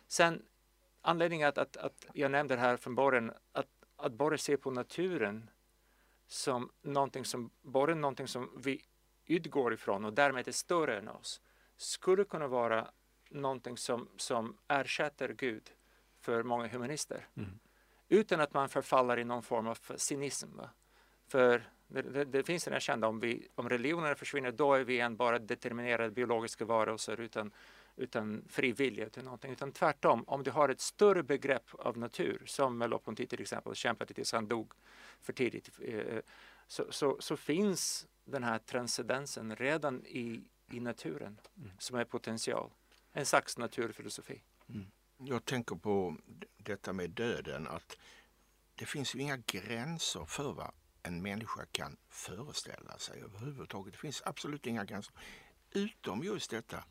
Sen 0.06 0.42
anledningen 1.00 1.48
att, 1.48 1.58
att, 1.58 1.76
att 1.76 2.06
jag 2.12 2.30
nämnde 2.30 2.54
det 2.54 2.60
här 2.60 2.76
från 2.76 2.94
början, 2.94 3.32
att, 3.52 3.68
att 3.96 4.12
bara 4.12 4.38
se 4.38 4.56
på 4.56 4.70
naturen 4.70 5.50
som 6.26 6.70
någonting 6.82 7.24
som, 7.24 7.50
bara 7.62 7.94
någonting 7.94 8.28
som 8.28 8.50
vi 8.64 8.84
utgår 9.26 9.74
ifrån 9.74 10.04
och 10.04 10.12
därmed 10.12 10.48
är 10.48 10.52
större 10.52 10.98
än 10.98 11.08
oss, 11.08 11.40
skulle 11.76 12.24
kunna 12.24 12.48
vara 12.48 12.90
någonting 13.30 13.76
som, 13.76 14.08
som 14.16 14.56
ersätter 14.68 15.28
Gud 15.28 15.70
för 16.20 16.42
många 16.42 16.66
humanister. 16.66 17.26
Mm. 17.36 17.58
Utan 18.08 18.40
att 18.40 18.54
man 18.54 18.68
förfaller 18.68 19.18
i 19.18 19.24
någon 19.24 19.42
form 19.42 19.66
av 19.66 19.78
cynism. 19.96 20.56
Va? 20.56 20.70
För 21.28 21.62
det, 21.88 22.02
det, 22.02 22.24
det, 22.24 22.42
finns 22.42 22.64
den 22.64 22.72
här 22.72 22.80
kända, 22.80 23.08
om, 23.08 23.20
vi, 23.20 23.48
om 23.54 23.68
religionerna 23.68 24.14
försvinner 24.14 24.52
då 24.52 24.74
är 24.74 24.84
vi 24.84 25.00
en 25.00 25.16
bara 25.16 25.38
determinerade 25.38 26.10
biologiska 26.10 26.64
varelser 26.64 27.20
utan, 27.20 27.52
utan 27.96 28.44
fri 28.48 28.72
vilja 28.72 29.10
till 29.10 29.24
någonting. 29.24 29.52
Utan 29.52 29.72
tvärtom, 29.72 30.24
om 30.26 30.42
du 30.42 30.50
har 30.50 30.68
ett 30.68 30.80
större 30.80 31.22
begrepp 31.22 31.74
av 31.78 31.98
natur, 31.98 32.42
som 32.46 32.82
Merleau-Ponty 32.82 33.26
till 33.26 33.42
exempel 33.42 33.74
kämpade 33.74 34.14
tills 34.14 34.32
han 34.32 34.48
dog 34.48 34.72
för 35.20 35.32
tidigt, 35.32 35.70
eh, 35.82 36.18
så, 36.66 36.84
så, 36.90 37.16
så, 37.20 37.36
finns 37.36 38.06
den 38.24 38.44
här 38.44 38.58
transcendensen 38.58 39.56
redan 39.56 40.06
i, 40.06 40.44
i 40.70 40.80
naturen 40.80 41.40
mm. 41.56 41.70
som 41.78 41.96
är 41.96 42.04
potential. 42.04 42.70
En 43.16 43.26
slags 43.26 43.58
naturfilosofi. 43.58 44.42
Mm. 44.68 44.86
Jag 45.18 45.44
tänker 45.44 45.76
på 45.76 46.16
detta 46.56 46.92
med 46.92 47.10
döden, 47.10 47.66
att 47.66 47.96
det 48.74 48.86
finns 48.86 49.14
ju 49.14 49.18
inga 49.18 49.36
gränser 49.36 50.24
för 50.24 50.52
vad 50.52 50.72
en 51.02 51.22
människa 51.22 51.66
kan 51.72 51.96
föreställa 52.08 52.98
sig 52.98 53.22
överhuvudtaget. 53.22 53.92
Det 53.92 53.98
finns 53.98 54.22
absolut 54.26 54.66
inga 54.66 54.84
gränser. 54.84 55.14
Utom 55.70 56.24
just 56.24 56.50
detta, 56.50 56.84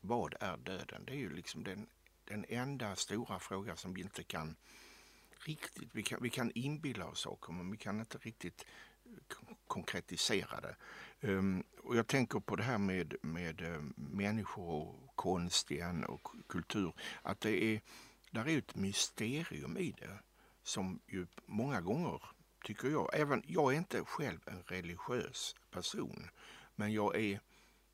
vad 0.00 0.34
är 0.40 0.56
döden? 0.56 1.04
Det 1.04 1.12
är 1.12 1.18
ju 1.18 1.34
liksom 1.34 1.64
den, 1.64 1.86
den 2.24 2.44
enda 2.48 2.96
stora 2.96 3.38
frågan 3.38 3.76
som 3.76 3.94
vi 3.94 4.00
inte 4.00 4.22
kan 4.22 4.56
riktigt, 5.44 5.90
vi 5.92 6.02
kan, 6.02 6.22
vi 6.22 6.30
kan 6.30 6.52
inbilla 6.54 7.06
oss 7.06 7.20
saker 7.20 7.52
men 7.52 7.70
vi 7.70 7.76
kan 7.76 8.00
inte 8.00 8.18
riktigt 8.18 8.66
konkretisera 9.66 10.60
det. 10.60 10.76
Um, 11.20 11.64
och 11.86 11.96
jag 11.96 12.06
tänker 12.06 12.40
på 12.40 12.56
det 12.56 12.62
här 12.62 12.78
med, 12.78 13.14
med 13.22 13.62
eh, 13.62 13.80
människor 13.96 14.68
och 14.68 15.16
konst 15.16 15.70
igen 15.70 16.04
och 16.04 16.28
kultur. 16.48 16.92
Att 17.22 17.40
det 17.40 17.64
är, 17.64 17.80
där 18.30 18.48
är 18.48 18.58
ett 18.58 18.74
mysterium 18.74 19.76
i 19.78 19.94
det 19.98 20.18
som 20.62 21.00
ju 21.06 21.26
många 21.46 21.80
gånger 21.80 22.22
tycker 22.64 22.88
jag. 22.88 23.10
Även, 23.12 23.42
jag 23.46 23.72
är 23.72 23.76
inte 23.76 24.04
själv 24.04 24.40
en 24.46 24.62
religiös 24.62 25.56
person, 25.70 26.28
men 26.74 26.92
jag, 26.92 27.16
är, 27.16 27.40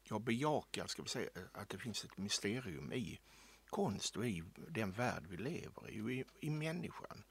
jag 0.03 0.21
bejakar 0.21 0.87
ska 0.87 1.03
vi 1.03 1.09
säga, 1.09 1.31
att 1.53 1.69
det 1.69 1.79
finns 1.79 2.05
ett 2.05 2.19
mysterium 2.19 2.93
i 2.93 3.21
konst 3.71 4.17
och 4.17 4.27
i 4.27 4.43
den 4.69 4.93
värld 4.93 5.25
vi 5.29 5.37
lever 5.37 5.91
i, 5.91 6.19
i, 6.19 6.25
i 6.41 6.51
människan. 6.51 7.25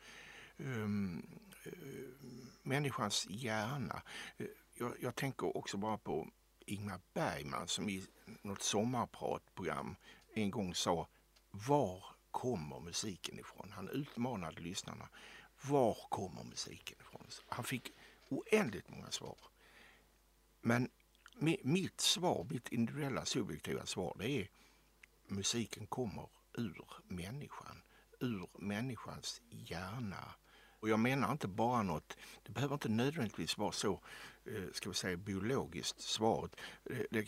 Um, 0.58 1.28
uh, 1.66 1.74
människans 2.64 3.28
hjärna. 3.30 4.02
Uh, 4.42 4.48
jag, 4.74 4.94
jag, 5.00 5.16
tänker 5.16 5.58
också 5.58 5.78
bara 5.78 5.98
på 5.98 6.28
Ingmar 6.66 7.00
Bergman 7.14 7.68
som 7.68 7.90
i 7.90 8.04
något 8.42 8.62
sommarpratprogram 8.62 9.96
en 10.34 10.52
gång 10.52 10.76
sa 10.76 11.08
Var 11.52 12.06
kommer 12.32 12.80
musiken 12.80 13.40
ifrån? 13.40 13.72
Han 13.72 13.90
utmanade 13.90 14.62
lyssnarna. 14.62 15.10
Var 15.62 15.98
kommer 16.10 16.44
musiken 16.44 16.98
ifrån? 17.00 17.28
Han 17.50 17.64
fick 17.64 17.92
oändligt 18.30 18.90
många 18.90 19.12
svar. 19.12 19.38
Men 20.62 20.90
mitt 21.64 22.02
svar, 22.02 22.48
mitt 22.50 22.70
individuella 22.70 23.26
subjektiva 23.26 23.86
svar, 23.86 24.16
det 24.20 24.30
är 24.30 24.50
musiken 25.28 25.88
kommer 25.88 26.30
ur 26.54 26.86
människan, 27.04 27.82
ur 28.20 28.48
människans 28.58 29.42
hjärna. 29.50 30.34
Och 30.82 30.90
jag 30.90 31.00
menar 31.00 31.32
inte 31.32 31.48
bara 31.48 31.84
något, 31.84 32.18
det 32.44 32.52
behöver 32.52 32.74
inte 32.74 32.90
nödvändigtvis 32.90 33.58
vara 33.58 33.72
så, 33.72 34.00
eh, 34.46 34.64
ska 34.74 34.90
vi 34.90 34.96
säga 34.96 35.18
biologiskt 35.18 36.02
svaret. 36.02 36.56
Eh, 36.86 36.98
det, 37.12 37.26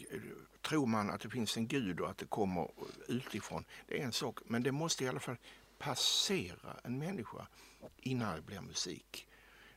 tror 0.62 0.86
man 0.86 1.10
att 1.10 1.22
det 1.22 1.30
finns 1.30 1.58
en 1.58 1.68
gud 1.68 2.00
och 2.00 2.10
att 2.10 2.18
det 2.18 2.26
kommer 2.26 2.72
utifrån, 3.08 3.66
det 3.88 4.02
är 4.02 4.06
en 4.06 4.12
sak, 4.12 4.40
men 4.46 4.64
det 4.64 4.72
måste 4.72 5.04
i 5.04 5.08
alla 5.08 5.20
fall 5.20 5.38
passera 5.78 6.80
en 6.84 6.98
människa 6.98 7.48
innan 7.98 8.36
det 8.36 8.42
blir 8.42 8.62
musik. 8.62 9.28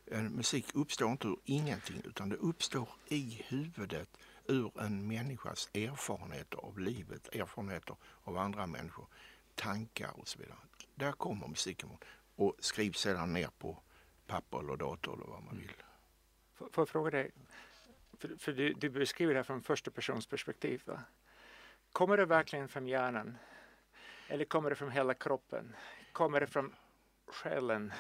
En 0.06 0.28
musik 0.28 0.66
uppstår 0.74 1.10
inte 1.10 1.28
ur 1.28 1.38
ingenting 1.44 2.02
utan 2.04 2.28
det 2.28 2.36
uppstår 2.36 2.88
i 3.08 3.42
huvudet 3.48 4.08
ur 4.48 4.80
en 4.80 5.06
människas 5.06 5.68
erfarenheter 5.74 6.58
av 6.58 6.78
livet, 6.78 7.34
erfarenheter 7.34 7.96
av 8.22 8.36
andra 8.36 8.66
människor, 8.66 9.06
tankar 9.54 10.20
och 10.20 10.28
så 10.28 10.38
vidare. 10.38 10.58
Där 10.94 11.12
kommer 11.12 11.48
musiken 11.48 11.88
och 12.36 12.54
skrivs 12.58 12.98
sedan 12.98 13.32
ner 13.32 13.50
på 13.58 13.82
papper 14.26 14.58
eller 14.58 14.76
dator 14.76 15.14
eller 15.14 15.26
vad 15.26 15.42
man 15.42 15.56
vill. 15.56 15.82
Får 16.54 16.70
jag 16.76 16.88
fråga 16.88 17.10
dig, 17.10 17.30
för, 18.18 18.36
för 18.36 18.52
du, 18.52 18.72
du, 18.72 18.90
beskriver 18.90 19.34
det 19.34 19.38
här 19.38 19.44
från 19.44 19.62
första 19.62 19.90
persons 19.90 20.26
perspektiv. 20.26 20.82
Va? 20.84 21.00
Kommer 21.92 22.16
det 22.16 22.24
verkligen 22.24 22.68
från 22.68 22.86
hjärnan? 22.86 23.38
Eller 24.28 24.44
kommer 24.44 24.70
det 24.70 24.76
från 24.76 24.90
hela 24.90 25.14
kroppen? 25.14 25.76
Kommer 26.12 26.40
det 26.40 26.46
från 26.46 26.74
själen? 27.26 27.92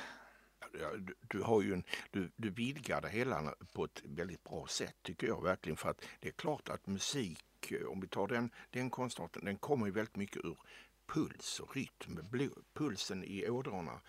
du, 0.98 1.14
du, 1.20 1.42
har 1.42 1.62
ju 1.62 1.72
en, 1.72 1.84
du, 2.10 2.30
du 2.36 2.50
vidgar 2.50 3.00
det 3.00 3.08
hela 3.08 3.54
på 3.72 3.84
ett 3.84 4.02
väldigt 4.04 4.44
bra 4.44 4.66
sätt 4.66 4.96
tycker 5.02 5.26
jag 5.26 5.42
verkligen. 5.42 5.76
För 5.76 5.90
att 5.90 6.04
det 6.20 6.28
är 6.28 6.32
klart 6.32 6.68
att 6.68 6.86
musik, 6.86 7.72
om 7.88 8.00
vi 8.00 8.08
tar 8.08 8.28
den, 8.28 8.50
den 8.70 8.90
konstarten, 8.90 9.44
den 9.44 9.56
kommer 9.56 9.86
ju 9.86 9.92
väldigt 9.92 10.16
mycket 10.16 10.44
ur 10.44 10.58
puls 11.06 11.60
och 11.60 11.76
rytm. 11.76 12.50
Pulsen 12.74 13.24
i 13.24 13.48
ådrorna, 13.48 14.00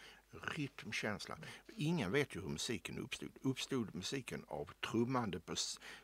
rytmkänsla. 0.41 1.37
Ingen 1.75 2.11
vet 2.11 2.35
ju 2.35 2.41
hur 2.41 2.49
musiken 2.49 2.99
uppstod. 2.99 3.29
Uppstod 3.41 3.95
musiken 3.95 4.45
av 4.47 4.69
trummande 4.91 5.39
på 5.39 5.55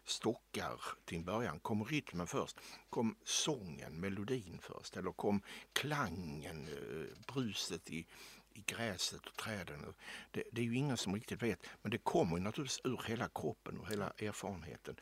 stockar 0.03 0.81
till 1.05 1.17
en 1.17 1.23
början? 1.23 1.59
Kom 1.59 1.85
rytmen 1.85 2.27
först? 2.27 2.57
Kom 2.89 3.15
sången, 3.23 3.99
melodin 3.99 4.59
först? 4.61 4.97
Eller 4.97 5.11
kom 5.11 5.41
klangen, 5.73 6.67
eh, 6.67 7.33
bruset 7.33 7.89
i 7.89 8.05
i 8.53 8.63
gräset 8.65 9.25
och 9.25 9.37
träden. 9.37 9.93
Det, 10.31 10.43
det, 10.51 10.61
är 10.61 10.65
ju 10.65 10.75
ingen 10.75 10.97
som 10.97 11.15
riktigt 11.15 11.43
vet. 11.43 11.65
Men 11.81 11.91
det 11.91 11.97
kommer 11.97 12.39
naturligtvis 12.39 12.81
ur 12.83 13.01
hela 13.07 13.29
kroppen 13.29 13.77
och 13.77 13.89
hela 13.89 14.09
erfarenheten. 14.09 14.95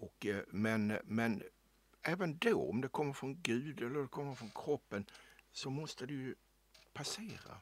Och, 0.00 0.26
eh, 0.26 0.42
men, 0.48 0.98
men 1.04 1.42
även 2.02 2.38
då, 2.38 2.70
om 2.70 2.80
det 2.80 2.88
kommer 2.88 3.12
från 3.12 3.42
Gud 3.42 3.82
eller 3.82 4.00
det 4.00 4.08
kommer 4.08 4.34
från 4.34 4.50
kroppen, 4.54 5.06
så 5.52 5.70
måste 5.70 6.06
det 6.06 6.12
ju 6.12 6.34
passera 6.92 7.60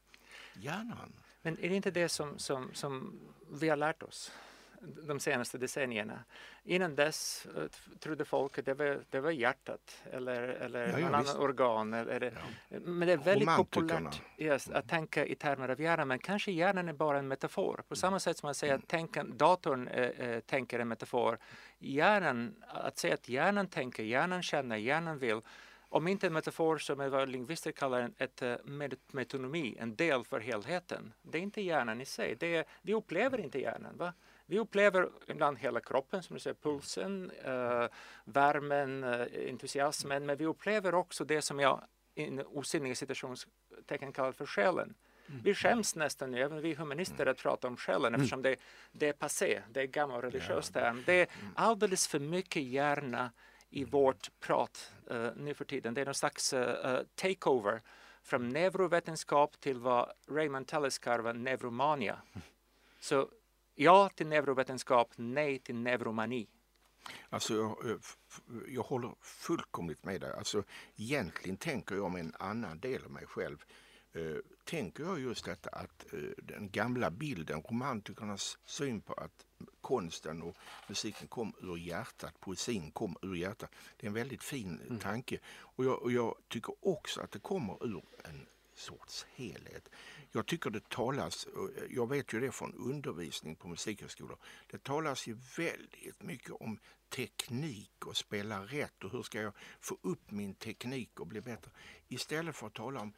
hjärnan. 0.55 1.13
Men 1.43 1.59
är 1.59 1.69
det 1.69 1.77
inte 1.77 1.91
det 1.91 2.09
som, 2.09 2.39
som, 2.39 2.71
som 2.75 3.21
vi 3.51 3.69
har 3.69 3.77
lärt 3.77 4.03
oss? 4.03 4.33
de 4.81 5.21
senaste 5.21 5.59
decennierna. 5.59 6.25
Innan 6.65 6.95
dess 6.95 7.47
uh, 7.57 7.65
trodde 7.99 8.25
folk 8.25 8.59
att 8.59 8.65
det 8.65 8.75
var, 8.75 9.01
det 9.11 9.21
var 9.21 9.31
hjärtat 9.31 10.03
eller, 10.13 10.43
eller 10.43 10.89
Ja, 10.89 10.99
ja, 10.99 11.05
någon 11.05 11.15
annan 11.15 11.37
organ. 11.37 11.95
Eller, 11.95 12.33
Ja. 12.69 12.79
Men 12.81 13.09
det 13.09 13.13
är 13.13 13.17
väldigt 13.17 13.57
populärt 13.57 14.23
yes, 14.39 14.71
att 14.71 14.89
tänka 14.89 15.27
i 15.27 15.35
termer 15.35 15.69
av 15.69 15.81
hjärnan, 15.81 16.09
men 16.09 16.19
kanske 16.19 16.53
hjärnan 16.53 16.89
är 16.89 16.93
bara 16.93 17.19
en 17.19 17.29
metafor. 17.29 17.83
På 17.89 17.97
samma 17.97 18.21
sätt 18.21 18.37
som 18.37 18.47
man 18.47 18.55
säger 18.55 18.75
att 18.75 18.89
tänka, 18.89 19.25
datorn 19.25 19.89
eh, 19.89 20.05
eh, 20.05 20.41
tänker 20.41 20.79
en 20.79 20.89
metafor. 20.89 21.39
Hjärnan, 21.79 22.55
att 22.69 22.99
säga 22.99 23.15
att 23.15 23.29
hjärnan 23.29 23.67
tänker, 23.67 24.03
hjärnan 24.03 24.43
känner, 24.43 24.77
hjärnan 24.77 25.19
vill. 25.19 25.41
Om 25.93 26.09
inte 26.09 26.27
en 26.27 26.33
metafor 26.33 26.79
som 26.79 27.01
är 27.01 27.09
vad 27.09 27.29
lingvister 27.29 27.73
kallar 27.73 28.01
en, 28.01 28.15
ett 28.19 28.43
eh, 28.43 28.57
met- 28.65 29.13
metonomi, 29.13 29.77
en 29.81 29.97
del 29.97 30.25
för 30.25 30.41
helheten. 30.41 31.13
Det 31.23 31.39
är 31.39 31.43
inte 31.43 31.61
hjärnan 31.61 32.01
i 32.01 32.05
sig. 32.05 32.35
Det 32.35 32.57
är, 32.57 32.65
vi 32.83 32.95
upplever 32.95 33.41
inte 33.41 33.61
hjärnan. 33.61 33.97
Va? 33.97 34.13
Vi 34.47 34.59
upplever 34.59 35.09
ibland 35.27 35.59
hela 35.59 35.81
kroppen, 35.81 36.23
som 36.23 36.35
du 36.35 36.41
säger, 36.41 36.55
pulsen, 36.55 37.31
eh, 37.45 37.87
värmen, 38.25 39.05
eh, 39.05 39.27
entusiasmen, 39.51 40.27
men 40.27 40.37
vi 40.37 40.47
upplever 40.47 40.95
också 40.95 41.25
det 41.25 41.43
som 41.43 41.61
jag 41.61 41.81
i 42.15 42.25
en 42.25 42.47
osinniga 42.47 42.95
citationstecken 42.95 44.13
kallar 44.13 44.33
för 44.33 44.47
själen. 44.47 44.95
Vi 45.45 45.55
skäms 45.55 45.97
nästan 45.97 46.31
nu, 46.31 46.43
även 46.43 46.61
vi 46.61 46.75
humanister, 46.75 47.27
att 47.27 47.39
prata 47.39 47.69
om 47.69 47.77
själen 47.77 48.15
eftersom 48.15 48.43
det, 48.43 48.57
det 48.93 49.09
är 49.09 49.13
passé, 49.13 49.63
det 49.71 49.81
är 49.81 49.87
gammal 49.87 50.23
religiös 50.23 50.71
term. 50.71 51.03
Det 51.07 51.13
är 51.21 51.29
alldeles 51.55 52.09
för 52.09 52.19
mycket 52.19 52.63
hjärna 52.63 53.31
i 53.71 53.85
vårt 53.85 54.41
prat 54.41 54.93
uh, 55.11 55.29
nu 55.37 55.55
för 55.55 55.65
tiden. 55.65 55.95
Det 55.95 56.01
är 56.01 56.05
någon 56.05 56.15
slags 56.15 56.53
uh, 56.53 57.01
takeover 57.15 57.83
från 58.23 58.49
neurovetenskap 58.49 59.61
till 59.61 59.79
vad 59.79 60.13
Raymond 60.29 60.67
Tellis 60.67 60.99
kallar 60.99 61.33
neuromania. 61.33 62.23
Så 63.01 63.29
ja 63.75 64.11
till 64.15 64.27
neurovetenskap, 64.27 65.13
nej 65.17 65.59
till 65.59 65.75
neuromani. 65.75 66.49
Alltså 67.29 67.55
jag, 67.55 67.99
jag 68.69 68.83
håller 68.83 69.15
fullkomligt 69.21 70.05
med 70.05 70.21
dig. 70.21 70.33
Alltså, 70.33 70.63
egentligen 70.97 71.57
tänker 71.57 71.95
jag 71.95 72.11
med 72.11 72.21
en 72.21 72.35
annan 72.39 72.81
del 72.81 73.05
av 73.05 73.11
mig 73.11 73.27
själv. 73.27 73.65
Eh, 74.13 74.37
tänker 74.65 75.05
jag 75.05 75.21
just 75.21 75.45
detta 75.45 75.71
att 75.71 76.13
eh, 76.13 76.21
den 76.37 76.71
gamla 76.71 77.11
bilden, 77.11 77.63
romantikernas 77.63 78.59
syn 78.65 79.01
på 79.01 79.13
att 79.13 79.47
konsten 79.81 80.43
och 80.43 80.57
musiken 80.89 81.29
kom 81.29 81.55
ur 81.63 81.77
hjärtat, 81.77 82.41
poesin 82.41 82.91
kom 82.91 83.17
ur 83.23 83.35
hjärtat. 83.35 83.71
Det 83.97 84.07
är 84.07 84.09
en 84.09 84.15
väldigt 84.15 84.43
fin 84.43 84.99
tanke. 85.03 85.39
Och 85.49 85.85
jag, 85.85 86.03
och 86.03 86.13
jag 86.13 86.35
tycker 86.49 86.75
också 86.81 87.21
att 87.21 87.31
det 87.31 87.39
kommer 87.39 87.87
ur 87.87 88.03
en 88.25 88.47
sorts 88.75 89.27
helhet. 89.35 89.89
Jag 90.33 90.47
tycker 90.47 90.71
det 90.71 90.89
talas, 90.89 91.47
jag 91.91 92.09
vet 92.09 92.33
ju 92.33 92.41
det 92.41 92.53
från 92.53 92.75
undervisning 92.75 93.57
på 93.57 93.69
musikhögskolor, 93.69 94.39
det 94.71 94.83
talas 94.83 95.27
ju 95.27 95.37
väldigt 95.57 96.23
mycket 96.23 96.51
om 96.51 96.79
teknik 97.09 98.07
och 98.07 98.17
spela 98.17 98.65
rätt 98.65 99.05
och 99.05 99.13
hur 99.13 99.23
ska 99.23 99.41
jag 99.41 99.53
få 99.81 99.99
upp 100.03 100.31
min 100.31 100.55
teknik 100.55 101.21
och 101.21 101.27
bli 101.27 101.41
bättre. 101.41 101.71
Istället 102.09 102.57
för 102.57 102.67
att 102.67 102.75
tala 102.75 103.01
om 103.01 103.13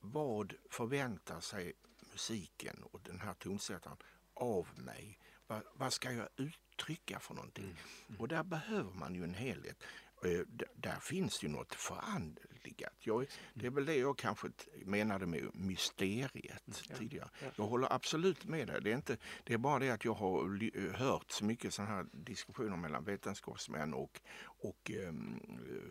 vad 0.00 0.54
förväntar 0.70 1.40
sig 1.40 1.72
musiken 2.12 2.82
och 2.92 3.00
den 3.02 3.20
här 3.20 3.34
tonsättaren 3.34 3.96
av 4.34 4.68
mig? 4.74 5.18
Vad, 5.46 5.62
vad 5.74 5.92
ska 5.92 6.12
jag 6.12 6.28
uttrycka 6.36 7.18
för 7.18 7.34
någonting? 7.34 7.76
Och 8.18 8.28
där 8.28 8.42
behöver 8.42 8.92
man 8.92 9.14
ju 9.14 9.24
en 9.24 9.34
helhet. 9.34 9.82
Eh, 10.24 10.40
Där 10.74 11.00
finns 11.00 11.42
ju 11.44 11.48
något 11.48 11.74
förandligat. 11.74 12.92
Jag, 12.98 13.26
det 13.54 13.66
är 13.66 13.70
väl 13.70 13.86
det 13.86 13.96
jag 13.96 14.18
kanske 14.18 14.48
menade 14.84 15.26
med 15.26 15.50
mysteriet 15.54 16.84
tidigare. 16.98 17.28
Jag 17.56 17.64
håller 17.64 17.92
absolut 17.92 18.44
med 18.44 18.66
dig. 18.66 18.80
Det 18.82 18.90
är, 18.92 18.96
inte, 18.96 19.16
det 19.44 19.54
är 19.54 19.58
bara 19.58 19.78
det 19.78 19.90
att 19.90 20.04
jag 20.04 20.14
har 20.14 20.48
ly- 20.48 20.90
hört 20.94 21.30
så 21.30 21.44
mycket 21.44 21.74
sådana 21.74 21.94
här 21.94 22.06
diskussioner 22.12 22.76
mellan 22.76 23.04
vetenskapsmän 23.04 23.94
och, 23.94 24.20
och 24.40 24.90
um, 25.08 25.40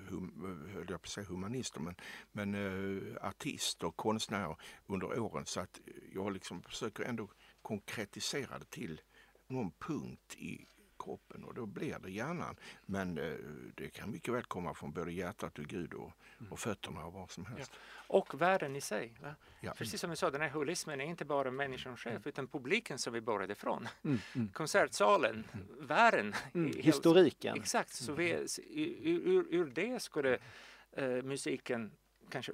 hum, 0.10 0.68
höll 0.74 0.86
jag 0.90 1.02
på 1.02 1.06
att 1.06 1.10
säga 1.10 1.28
humanister, 1.28 1.80
men, 1.82 1.96
men 2.32 2.56
uh, 2.56 3.18
artister, 3.22 3.92
konstnärer 3.92 4.56
under 4.86 5.20
åren. 5.20 5.46
Så 5.46 5.60
att 5.60 5.80
jag 6.14 6.32
liksom 6.34 6.62
försöker 6.64 7.04
ändå 7.04 7.30
konkretisera 7.62 8.60
det 8.60 8.70
till 8.70 9.02
någon 9.48 9.72
punkt 9.72 10.36
i 10.36 10.66
kroppen 11.08 11.44
och 11.44 11.54
då 11.54 11.66
blir 11.66 12.00
det 12.00 12.10
hjärnan. 12.12 12.56
Men 12.86 13.18
eh, 13.18 13.34
det 13.76 13.90
kan 13.90 14.12
mycket 14.12 14.34
väl 14.34 14.44
komma 14.44 14.74
från 14.74 14.92
både 14.92 15.12
hjärtat 15.12 15.60
och 15.60 15.66
Gud 15.66 15.94
och, 15.94 16.12
och 16.50 16.60
fötterna 16.60 17.06
och 17.06 17.14
vad 17.14 17.32
som 17.32 17.46
helst. 17.46 17.72
Och 18.08 18.42
världen 18.42 18.76
i 18.76 18.82
sig. 18.82 19.14
Ja. 19.62 19.74
Precis 19.78 20.02
som 20.02 20.10
vi 20.10 20.16
sa, 20.16 20.32
den 20.32 20.42
här 20.42 20.50
holismen 20.50 21.02
är 21.02 21.06
inte 21.06 21.26
bara 21.26 21.52
människan 21.52 21.98
själv 21.98 22.28
utan 22.28 22.48
publiken 22.48 22.98
som 22.98 23.14
vi 23.14 23.22
började 23.22 23.54
ifrån. 23.54 23.88
Mm, 24.04 24.20
mm, 24.36 24.48
Konsertsalen, 24.50 25.44
världen. 25.80 26.36
mm. 26.54 26.68
hel- 26.74 26.84
Historiken. 26.84 27.58
Exakt, 27.58 27.94
så 27.94 28.14
vi, 28.14 28.32
ur, 29.04 29.20
ur, 29.28 29.46
ur 29.50 29.66
det 29.66 30.02
skulle 30.02 30.40
eh, 30.92 31.08
musiken 31.24 31.92
kanske 32.30 32.52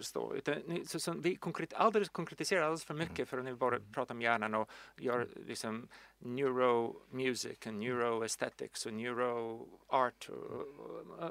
framstå. 0.00 0.34
Utan, 0.34 0.54
ni- 0.66 0.86
så, 0.86 1.00
så 1.00 1.12
vi 1.12 1.36
konkret, 1.36 1.72
alldeles 1.72 2.08
konkretiserar 2.08 2.62
alldeles 2.62 2.84
för 2.84 2.94
mycket 2.94 3.28
för 3.28 3.38
att 3.38 3.44
nu 3.44 3.54
bara 3.54 3.80
prata 3.92 4.14
om 4.14 4.22
hjärnan 4.22 4.54
och 4.54 4.70
gör 4.96 5.28
liksom 5.46 5.88
neuromusic 6.18 7.66
och 7.66 7.74
neuroaesthetics 7.74 8.86
och 8.86 8.92
neuroart. 8.92 10.28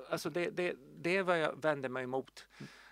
Alltså 0.10 0.30
det, 0.30 0.50
det, 0.50 0.76
det 0.98 1.18
är 1.18 1.24
vad 1.24 1.40
jag 1.40 1.62
vänder 1.62 1.90
mig 1.90 2.04
emot 2.04 2.48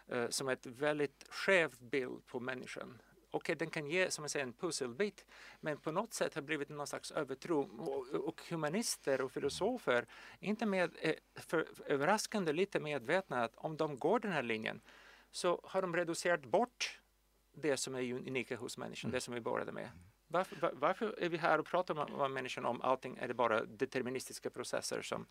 eh, 0.08 0.30
som 0.30 0.50
ett 0.50 0.66
väldigt 0.66 1.26
skev 1.30 1.74
bild 1.80 2.26
på 2.28 2.40
människan. 2.40 3.02
Okej, 3.32 3.56
den 3.56 3.70
kan 3.70 3.88
ge 3.88 4.12
som 4.12 4.24
jag 4.24 4.32
säger, 4.32 4.46
en 4.46 4.54
pusselbit, 4.54 5.26
men 5.60 5.78
på 5.78 5.92
något 5.92 6.14
sätt 6.14 6.36
har 6.36 6.42
det 6.42 6.46
blivit 6.46 6.70
någon 6.70 6.88
slags 6.88 7.12
övertro. 7.12 7.62
Och, 7.62 8.28
och 8.28 8.42
humanister 8.50 9.22
och 9.22 9.32
filosofer 9.32 10.06
inte 10.40 10.66
med, 10.66 10.92
eh, 11.02 11.16
för, 11.36 11.68
för 11.74 11.92
överraskande 11.92 12.54
lite 12.54 12.80
medvetna 12.80 13.44
att 13.44 13.56
om 13.56 13.78
de 13.78 14.00
går 14.00 14.20
den 14.20 14.32
här 14.32 14.44
linjen 14.44 14.82
så 15.32 15.62
har 15.64 15.82
de 15.82 15.96
reducerat 15.96 16.46
bort 16.46 17.00
det 17.54 17.78
som 17.78 17.96
är 17.96 18.14
unika 18.14 18.58
hos 18.58 18.78
människan, 18.78 19.12
det 19.12 19.22
som 19.22 19.34
vi 19.34 19.42
började 19.42 19.72
med. 19.72 19.90
Varför, 20.28 20.56
var, 20.56 20.72
varför 20.74 21.16
är 21.20 21.30
vi 21.30 21.38
här 21.38 21.60
och 21.60 21.66
pratar 21.66 22.00
om, 22.00 22.14
om 22.22 22.34
människan 22.34 22.66
om 22.66 22.82
allting 22.82 23.18
är 23.18 23.28
det 23.28 23.34
bara 23.34 23.66
deterministiska 23.66 24.50
processer 24.50 25.02
som, 25.02 25.26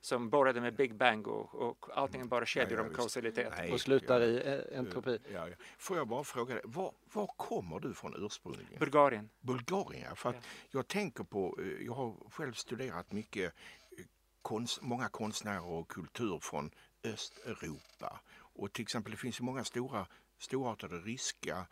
som 0.00 0.30
började 0.30 0.60
med 0.60 0.74
Big 0.76 0.94
Bang 0.94 1.26
och, 1.28 1.54
och 1.54 1.86
allting 1.98 2.20
är 2.20 2.24
bara 2.24 2.46
kedjor 2.46 2.78
Ja, 2.78 2.84
ja, 2.84 2.88
om 2.88 2.94
kausalitet? 2.94 3.52
Nej, 3.56 3.72
Och 3.72 3.80
slutar 3.80 4.20
ja, 4.20 4.26
i 4.26 4.74
entropi. 4.76 5.18
Ja, 5.32 5.48
ja. 5.48 5.56
Får 5.78 5.96
jag 5.96 6.08
bara 6.08 6.24
fråga 6.24 6.54
dig, 6.54 6.62
var, 6.66 6.92
var 7.12 7.26
kommer 7.26 7.80
du 7.80 7.94
från 7.94 8.24
ursprungligen? 8.26 8.78
Bulgarien. 8.78 9.28
Bulgarien, 9.40 10.16
för 10.16 10.28
att 10.30 10.34
Ja. 10.36 10.40
jag 10.70 10.88
tänker 10.88 11.24
på, 11.24 11.58
eh, 11.60 11.66
jag 11.86 11.92
har 11.92 12.30
själv 12.30 12.52
studerat 12.52 13.12
mycket 13.12 13.54
eh, 13.98 14.04
konst, 14.42 14.82
många 14.82 15.08
konstnärer 15.08 15.64
och 15.66 15.88
kultur 15.88 16.38
från 16.42 16.70
Östeuropa. 17.04 18.20
Och 18.58 18.72
till 18.72 18.82
exempel 18.82 19.10
det 19.10 19.16
finns 19.18 19.40
ju 19.40 19.44
många 19.44 19.64
stora, 19.64 20.06
storartade 20.38 20.98
ryska 20.98 21.66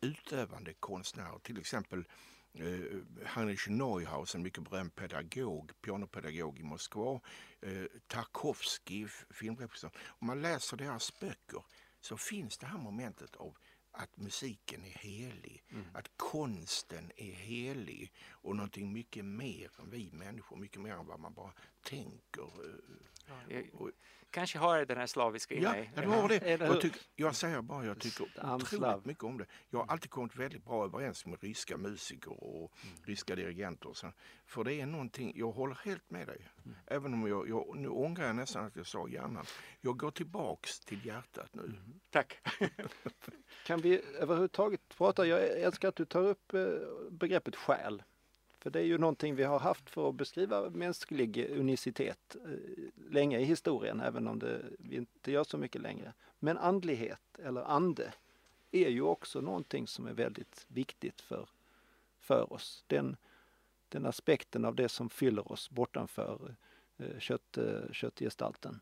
utövande 0.00 0.74
konstnärer, 0.74 1.38
till 1.38 1.58
exempel 1.58 2.04
eh, 2.54 3.26
Heinrich 3.26 3.68
Neuhaus, 3.68 4.34
en 4.34 4.42
mycket 4.42 4.64
berömd 4.70 4.94
pedagog, 4.94 5.72
pianopedagog 5.80 6.58
i 6.58 6.62
Moskva, 6.62 7.20
eh, 7.60 7.84
Tarkovsky, 8.06 9.08
filmregissör. 9.30 9.90
Om 10.06 10.26
man 10.26 10.42
läser 10.42 10.76
deras 10.76 11.20
böcker 11.20 11.62
så 12.00 12.16
finns 12.16 12.58
det 12.58 12.66
här 12.66 12.78
momentet 12.78 13.36
av 13.36 13.56
att 13.90 14.16
musiken 14.16 14.84
är 14.84 14.90
helig, 14.98 15.64
att 15.94 16.10
konsten 16.16 17.10
är 17.16 17.32
helig 17.32 18.12
och 18.30 18.56
någonting 18.56 18.92
mycket 18.92 19.24
mer 19.24 19.70
än 19.78 19.90
vi 19.90 20.10
människor, 20.12 20.56
mycket 20.56 20.80
mer 20.80 20.92
än 20.92 21.06
vad 21.06 21.20
man 21.20 21.34
bara 21.34 21.52
tänker. 21.82 22.42
eh, 22.42 22.96
Jag, 23.48 23.74
och- 23.80 23.90
kanske 24.30 24.58
har 24.58 24.76
jag 24.76 24.88
den 24.88 24.98
här 24.98 25.06
slaviska 25.06 25.54
i 25.54 25.62
Ja, 25.62 25.72
mig. 25.72 25.92
ja, 25.94 26.02
du 26.02 26.08
har 26.08 26.28
det. 26.28 26.46
Jag, 26.60 26.80
tycker, 26.80 27.00
jag 27.16 27.34
säger 27.34 27.62
bara 27.62 27.84
jag 27.84 27.98
tycker 28.00 28.26
otroligt 28.54 29.04
mycket 29.04 29.24
om 29.24 29.38
det. 29.38 29.46
Jag 29.70 29.78
har 29.78 29.86
alltid 29.86 30.10
kommit 30.10 30.36
väldigt 30.36 30.64
bra 30.64 30.84
överens 30.84 31.26
med 31.26 31.42
ryska 31.42 31.76
musiker 31.76 32.44
och 32.44 32.72
ryska 33.04 33.34
dirigenter. 33.36 33.88
och 33.88 33.96
Så, 33.96 34.12
för 34.46 34.64
det 34.64 34.74
är 34.80 34.86
någonting, 34.86 35.32
jag 35.36 35.50
håller 35.50 35.74
helt 35.84 36.10
med 36.10 36.26
dig. 36.26 36.48
Även 36.86 37.14
om 37.14 37.28
jag, 37.28 37.48
jag, 37.48 37.76
nu 37.76 37.88
ångrar 37.88 38.26
jag 38.26 38.36
nästan 38.36 38.64
att 38.64 38.76
jag 38.76 38.86
sa 38.86 39.08
hjärnan. 39.08 39.44
Jag 39.80 39.96
går 39.96 40.10
tillbaks 40.10 40.80
till 40.80 41.06
hjärtat 41.06 41.54
nu. 41.54 41.74
Tack. 42.10 42.38
Kan 43.66 43.80
vi 43.80 44.02
överhuvudtaget 44.18 44.88
prata, 44.88 45.26
jag 45.26 45.40
älskar 45.48 45.88
att 45.88 45.96
du 45.96 46.04
tar 46.04 46.22
upp 46.22 46.54
eh, 46.54 46.60
begreppet 47.10 47.56
själ. 47.56 48.02
För 48.58 48.70
det 48.70 48.78
är 48.78 48.84
ju 48.84 48.98
någonting 48.98 49.34
vi 49.34 49.44
har 49.44 49.58
haft 49.58 49.90
för 49.90 50.08
att 50.08 50.14
beskriva 50.14 50.70
mänsklig 50.70 51.50
unicitet 51.50 52.36
eh, 52.44 53.10
länge 53.10 53.38
i 53.38 53.44
historien, 53.44 54.00
även 54.00 54.28
om 54.28 54.38
det, 54.38 54.64
vi 54.78 54.96
inte 54.96 55.32
gör 55.32 55.44
så 55.44 55.58
mycket 55.58 55.82
längre. 55.82 56.12
Men 56.38 56.58
andlighet 56.58 57.38
eller 57.38 57.62
ande 57.62 58.12
är 58.70 58.88
ju 58.88 59.02
också 59.02 59.40
någonting 59.40 59.86
som 59.86 60.06
är 60.06 60.12
väldigt 60.12 60.66
viktigt 60.68 61.20
för, 61.20 61.48
för 62.18 62.52
oss. 62.52 62.84
Den, 62.86 63.16
den 63.88 64.06
aspekten 64.06 64.64
av 64.64 64.74
det 64.74 64.88
som 64.88 65.10
fyller 65.10 65.52
oss 65.52 65.70
bortanför 65.70 66.54
eh, 66.96 67.18
kött, 67.18 67.58
eh, 67.58 67.92
köttgestalten. 67.92 68.80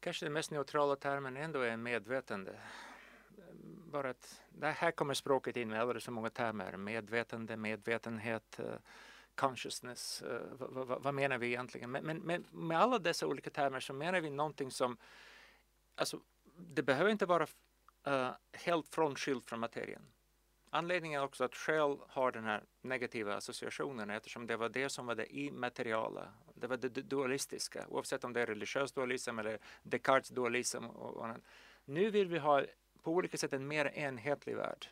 Kanske 0.00 0.26
den 0.26 0.32
mest 0.32 0.50
neutrala 0.50 0.96
termen 0.96 1.36
ändå 1.36 1.60
är 1.60 1.76
medvetande 1.76 2.52
bara 3.90 4.10
att 4.10 4.42
det 4.48 4.70
här 4.70 4.90
kommer 4.90 5.14
språket 5.14 5.56
in 5.56 5.68
med 5.68 5.80
alldeles 5.80 6.04
för 6.04 6.12
många 6.12 6.30
termer. 6.30 6.76
Medvetande, 6.76 7.56
medvetenhet, 7.56 8.60
uh, 8.60 8.66
consciousness. 9.34 10.22
Eh, 10.22 10.34
uh, 10.34 10.40
vad, 10.52 10.86
vad, 10.88 11.02
vad, 11.02 11.14
menar 11.14 11.38
vi 11.38 11.46
egentligen? 11.46 11.90
Men, 11.90 12.04
men, 12.04 12.46
med 12.50 12.80
alla 12.80 12.98
dessa 12.98 13.26
olika 13.26 13.50
termer 13.50 13.80
så 13.80 13.92
menar 13.92 14.20
vi 14.20 14.30
någonting 14.30 14.70
som, 14.70 14.96
alltså 15.94 16.20
det 16.56 16.82
behöver 16.82 17.10
inte 17.10 17.26
vara 17.26 17.46
uh, 18.08 18.30
helt 18.52 18.88
frånskilt 18.88 19.48
från 19.48 19.60
materien. 19.60 20.02
Anledningen 20.72 21.20
är 21.20 21.24
också 21.24 21.44
att 21.44 21.54
själ 21.54 21.96
har 22.08 22.32
den 22.32 22.44
här 22.44 22.64
negativa 22.82 23.34
associationen 23.36 24.10
eftersom 24.10 24.46
det 24.46 24.56
var 24.56 24.68
det 24.68 24.88
som 24.88 25.06
var 25.06 25.14
det 25.14 25.36
immateriala. 25.36 26.32
Det 26.54 26.66
var 26.66 26.76
det 26.76 26.88
dualistiska, 26.88 27.86
oavsett 27.88 28.24
om 28.24 28.32
det 28.32 28.40
är 28.40 28.46
religiös 28.46 28.92
dualism 28.92 29.38
eller 29.38 29.58
Descartes 29.82 30.28
dualism. 30.28 30.84
Och, 30.84 31.16
och, 31.16 31.36
nu 31.84 32.10
vill 32.10 32.28
vi 32.28 32.38
ha 32.38 32.64
på 33.02 33.12
olika 33.12 33.38
sätt 33.38 33.52
en 33.52 33.68
mer 33.68 33.86
enhetlig 33.86 34.56
värld. 34.56 34.86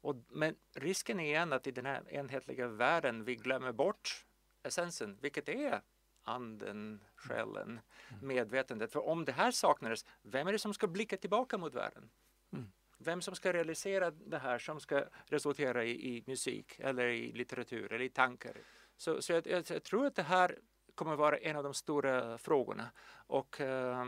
Och, 0.00 0.16
men 0.28 0.54
risken 0.74 1.20
är 1.20 1.24
igen 1.24 1.52
att 1.52 1.66
i 1.66 1.70
den 1.70 1.86
här 1.86 2.12
enhetliga 2.12 2.68
världen 2.68 3.24
vi 3.24 3.36
glömmer 3.36 3.72
bort 3.72 4.26
essensen, 4.62 5.18
vilket 5.20 5.48
är 5.48 5.80
anden, 6.22 7.04
själen, 7.16 7.80
mm. 8.08 8.26
medvetandet. 8.26 8.92
För 8.92 9.06
om 9.06 9.24
det 9.24 9.32
här 9.32 9.50
saknades, 9.50 10.04
vem 10.22 10.48
är 10.48 10.52
det 10.52 10.58
som 10.58 10.74
ska 10.74 10.86
blicka 10.86 11.16
tillbaka 11.16 11.58
mot 11.58 11.74
världen? 11.74 12.10
Mm. 12.52 12.72
Vem 12.98 13.22
som 13.22 13.34
ska 13.34 13.52
realisera 13.52 14.10
det 14.10 14.38
här 14.38 14.58
som 14.58 14.80
ska 14.80 15.04
resultera 15.24 15.84
i, 15.84 16.16
i 16.16 16.24
musik 16.26 16.78
eller 16.78 17.06
i 17.06 17.32
litteratur 17.32 17.92
eller 17.92 18.04
i 18.04 18.08
tankar. 18.08 18.56
Så, 18.96 19.22
så 19.22 19.32
jag, 19.32 19.46
jag, 19.46 19.64
jag 19.70 19.82
tror 19.82 20.06
att 20.06 20.14
det 20.14 20.22
här 20.22 20.58
kommer 20.98 21.16
vara 21.16 21.36
en 21.36 21.56
av 21.56 21.62
de 21.62 21.74
stora 21.74 22.38
frågorna. 22.38 22.90
Och 23.26 23.60
eh, 23.60 24.06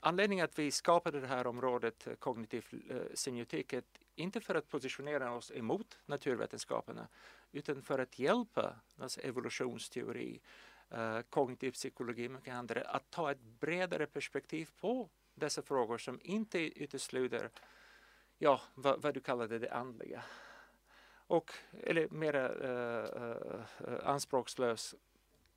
anledningen 0.00 0.44
att 0.44 0.58
vi 0.58 0.70
skapade 0.70 1.20
det 1.20 1.26
här 1.26 1.46
området 1.46 2.06
eh, 2.06 2.14
kognitiv 2.14 2.66
eh, 2.90 3.14
semiotik 3.14 3.72
är 3.72 3.82
inte 4.14 4.40
för 4.40 4.54
att 4.54 4.68
positionera 4.68 5.32
oss 5.32 5.52
emot 5.54 5.98
naturvetenskaperna 6.06 7.08
utan 7.52 7.82
för 7.82 7.98
att 7.98 8.18
hjälpa 8.18 8.76
alltså 8.98 9.20
evolutionsteori, 9.20 10.40
eh, 10.90 11.20
kognitiv 11.20 11.72
psykologi 11.72 12.26
och 12.28 12.32
mycket 12.32 12.54
andra 12.54 12.80
att 12.80 13.10
ta 13.10 13.30
ett 13.30 13.42
bredare 13.60 14.06
perspektiv 14.06 14.68
på 14.80 15.08
dessa 15.34 15.62
frågor 15.62 15.98
som 15.98 16.20
inte 16.22 16.82
utesluter 16.82 17.50
ja, 18.38 18.60
vad, 18.74 19.02
vad 19.02 19.14
du 19.14 19.20
kallade 19.20 19.58
det 19.58 19.70
andliga. 19.72 20.22
Och, 21.26 21.52
eller 21.82 22.08
mera 22.08 22.48
uh, 22.48 23.64
anspråkslös, 24.02 24.94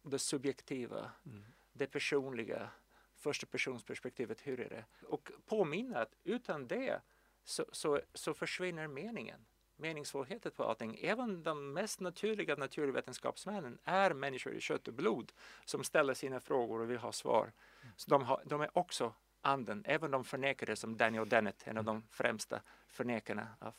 det 0.10 0.20
subjektiva, 0.20 1.12
mm. 1.26 1.43
det 1.74 1.88
personliga, 1.88 2.70
första 3.16 3.45
personsperspektivet, 3.45 4.47
hur 4.47 4.60
är 4.60 4.70
det? 4.70 4.86
Och 5.03 5.32
påminna 5.45 5.99
att 5.99 6.16
utan 6.24 6.68
det 6.68 7.01
så, 7.43 7.66
så, 7.72 8.01
så 8.14 8.34
försvinner 8.34 8.88
meningen 8.88 9.45
meningsfullheten 9.78 10.51
på 10.51 10.64
allting. 10.64 10.99
Även 11.01 11.43
de 11.43 11.74
mest 11.74 11.99
naturliga 11.99 12.55
naturvetenskapsmännen 12.55 13.78
är 13.84 14.14
människor 14.14 14.53
i 14.53 14.62
kött 14.62 14.88
och 14.88 14.93
blod 14.93 15.32
som 15.66 15.84
ställer 15.84 16.14
sina 16.14 16.39
frågor 16.39 16.82
och 16.82 16.89
vill 16.89 16.97
ha 16.97 17.12
svar. 17.12 17.51
Så 17.95 18.10
de, 18.10 18.24
har, 18.24 18.41
de 18.45 18.62
är 18.62 18.78
också 18.78 19.14
anden, 19.41 19.84
även 19.88 20.12
de 20.12 20.24
förnekare 20.24 20.76
som 20.76 20.97
Daniel 20.97 21.30
Dennett, 21.30 21.68
en 21.68 21.78
av 21.78 21.84
de 21.84 22.03
främsta 22.12 22.62
förnekarna 22.88 23.47
av 23.60 23.74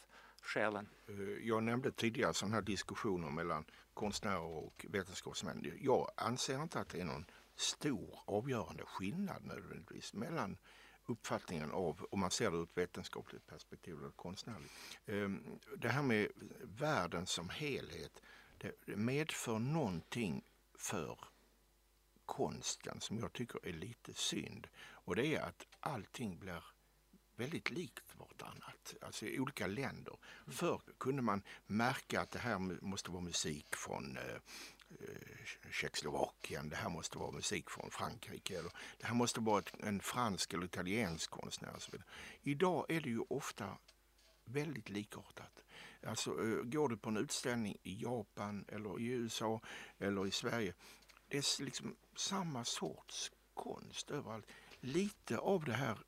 själen. 0.48 0.88
Eh, 1.08 1.48
jag 1.48 1.62
nämnde 1.62 1.92
tidigare 1.92 2.34
sådana 2.34 2.54
här 2.54 2.62
diskussioner 2.62 3.30
mellan 3.30 3.64
konstnärer 3.94 4.40
och 4.40 4.86
vetenskapsmän. 4.88 5.72
Jag 5.80 6.10
anser 6.16 6.62
inte 6.62 6.80
att 6.80 6.88
det 6.88 7.00
är 7.00 7.04
någon 7.04 7.26
stor 7.56 8.18
avgörande 8.26 8.84
skillnad 8.86 9.44
nödvändigtvis 9.44 10.14
mellan 10.14 10.56
uppfattningen 11.06 11.70
av, 11.70 12.06
om 12.10 12.20
man 12.20 12.30
ser 12.30 12.50
det 12.50 12.56
ur 12.56 12.62
ett 12.62 12.78
vetenskapligt 12.78 13.46
perspektiv 13.46 13.98
eller 13.98 14.10
konstnärligt. 14.10 14.72
Ehm, 15.06 15.58
det 15.76 15.88
här 15.88 16.02
med 16.02 16.28
världen 16.62 17.26
som 17.26 17.48
helhet, 17.48 18.22
det 18.58 18.96
medför 18.96 19.58
någonting 19.58 20.44
för 20.74 21.18
konsten 22.26 23.00
som 23.00 23.18
jag 23.18 23.32
tycker 23.32 23.68
är 23.68 23.72
lite 23.72 24.14
synd. 24.14 24.66
Och 24.80 25.16
det 25.16 25.26
är 25.34 25.42
att 25.42 25.66
allting 25.80 26.38
blir 26.38 26.64
väldigt 27.38 27.70
likt 27.70 28.14
vartannat, 28.18 28.94
alltså 29.00 29.26
i 29.26 29.40
olika 29.40 29.66
länder. 29.66 30.16
Förr 30.46 30.80
kunde 30.98 31.22
man 31.22 31.42
märka 31.66 32.20
att 32.20 32.30
det 32.30 32.38
här 32.38 32.58
måste 32.58 33.10
vara 33.10 33.22
musik 33.22 33.76
från 33.76 34.16
eh, 34.16 34.24
eh 34.24 35.70
Tjeckoslovakien, 35.70 36.68
det 36.68 36.76
här 36.76 36.88
måste 36.88 37.18
vara 37.18 37.30
musik 37.30 37.70
från 37.70 37.90
Frankrike, 37.90 38.58
eller 38.58 38.72
det 38.98 39.06
här 39.06 39.14
måste 39.14 39.40
vara 39.40 39.62
en 39.78 40.00
fransk 40.00 40.52
eller 40.52 40.64
italiensk 40.64 41.30
konstnär. 41.30 41.74
Och 41.74 41.82
så 41.82 41.90
vidare. 41.90 42.08
Idag 42.42 42.86
är 42.88 43.00
det 43.00 43.10
ju 43.10 43.20
ofta 43.28 43.78
väldigt 44.44 44.88
likartat. 44.88 45.64
Alltså, 46.06 46.30
eh, 46.30 46.62
går 46.62 46.88
du 46.88 46.96
på 46.96 47.08
en 47.08 47.16
utställning 47.16 47.76
i 47.82 48.02
Japan 48.02 48.64
eller 48.68 49.00
i 49.00 49.06
USA 49.06 49.60
eller 49.98 50.26
i 50.26 50.30
Sverige 50.30 50.74
det 51.28 51.38
är 51.38 51.62
liksom 51.62 51.96
samma 52.16 52.64
sorts 52.64 53.30
konst 53.54 54.10
överallt. 54.10 54.46
Lite 54.80 55.38
av 55.38 55.64
det 55.64 55.72
här 55.72 55.98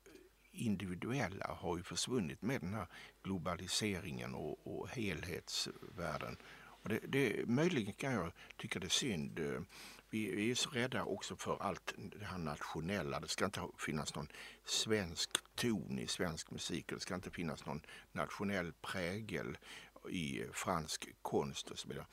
individuella 0.51 1.47
har 1.59 1.77
ju 1.77 1.83
försvunnit 1.83 2.41
med 2.41 2.61
den 2.61 2.73
här 2.73 2.87
globaliseringen 3.23 4.35
och, 4.35 4.67
och 4.67 4.89
helhetsvärlden. 4.89 6.37
Och 6.81 6.89
det, 6.89 6.99
det, 7.07 7.47
möjligen 7.47 7.93
kan 7.93 8.13
jag 8.13 8.31
tycka 8.57 8.79
det 8.79 8.87
är 8.87 8.89
synd. 8.89 9.39
Vi, 10.09 10.35
vi, 10.35 10.51
är 10.51 10.55
så 10.55 10.69
rädda 10.69 11.03
också 11.03 11.35
för 11.35 11.61
allt 11.61 11.93
det 11.97 12.25
här 12.25 12.37
nationella. 12.37 13.19
Det 13.19 13.27
ska 13.27 13.45
inte 13.45 13.61
finnas 13.77 14.15
någon 14.15 14.27
svensk 14.65 15.29
ton 15.55 15.99
i 15.99 16.07
svensk 16.07 16.51
musik. 16.51 16.85
Det 16.87 16.99
ska 16.99 17.15
inte 17.15 17.31
finnas 17.31 17.65
någon 17.65 17.81
nationell 18.11 18.73
prägel 18.81 19.57
i 20.09 20.43
fransk 20.53 21.09
konst 21.21 21.71
och 21.71 21.79
så 21.79 21.87
vidare. 21.87 22.05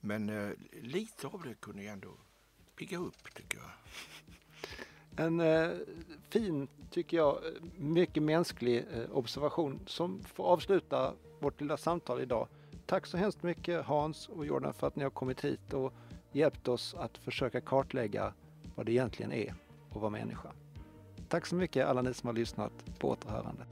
Men 0.00 0.28
eh, 0.28 0.50
lite 0.72 1.26
av 1.26 1.42
det 1.42 1.54
kunde 1.54 1.82
jag 1.82 1.92
ändå 1.92 2.16
pigga 2.76 2.98
upp 2.98 3.34
tycker 3.34 3.58
jag. 3.58 3.70
En 5.16 5.40
eh, 5.40 5.70
fin, 6.28 6.68
tycker 6.90 7.16
jag, 7.16 7.38
mycket 7.76 8.22
mänsklig 8.22 8.84
eh, 8.94 9.16
observation 9.16 9.80
som 9.86 10.22
får 10.22 10.44
avsluta 10.44 11.12
vårt 11.40 11.60
lilla 11.60 11.76
samtal 11.76 12.20
idag. 12.20 12.48
Tack 12.86 13.06
så 13.06 13.16
hemskt 13.16 13.42
mycket 13.42 13.84
Hans 13.84 14.28
och 14.28 14.46
Jordan 14.46 14.74
för 14.74 14.86
att 14.86 14.96
ni 14.96 15.02
har 15.02 15.10
kommit 15.10 15.44
hit 15.44 15.72
och 15.72 15.92
hjälpt 16.32 16.68
oss 16.68 16.94
att 16.94 17.18
försöka 17.18 17.60
kartlägga 17.60 18.32
vad 18.74 18.86
det 18.86 18.92
egentligen 18.92 19.32
är 19.32 19.54
att 19.90 20.00
vara 20.00 20.10
människa. 20.10 20.48
Tack 21.28 21.46
så 21.46 21.54
mycket 21.54 21.86
alla 21.86 22.02
ni 22.02 22.14
som 22.14 22.26
har 22.26 22.34
lyssnat. 22.34 22.72
På 22.98 23.10
återhörande. 23.10 23.64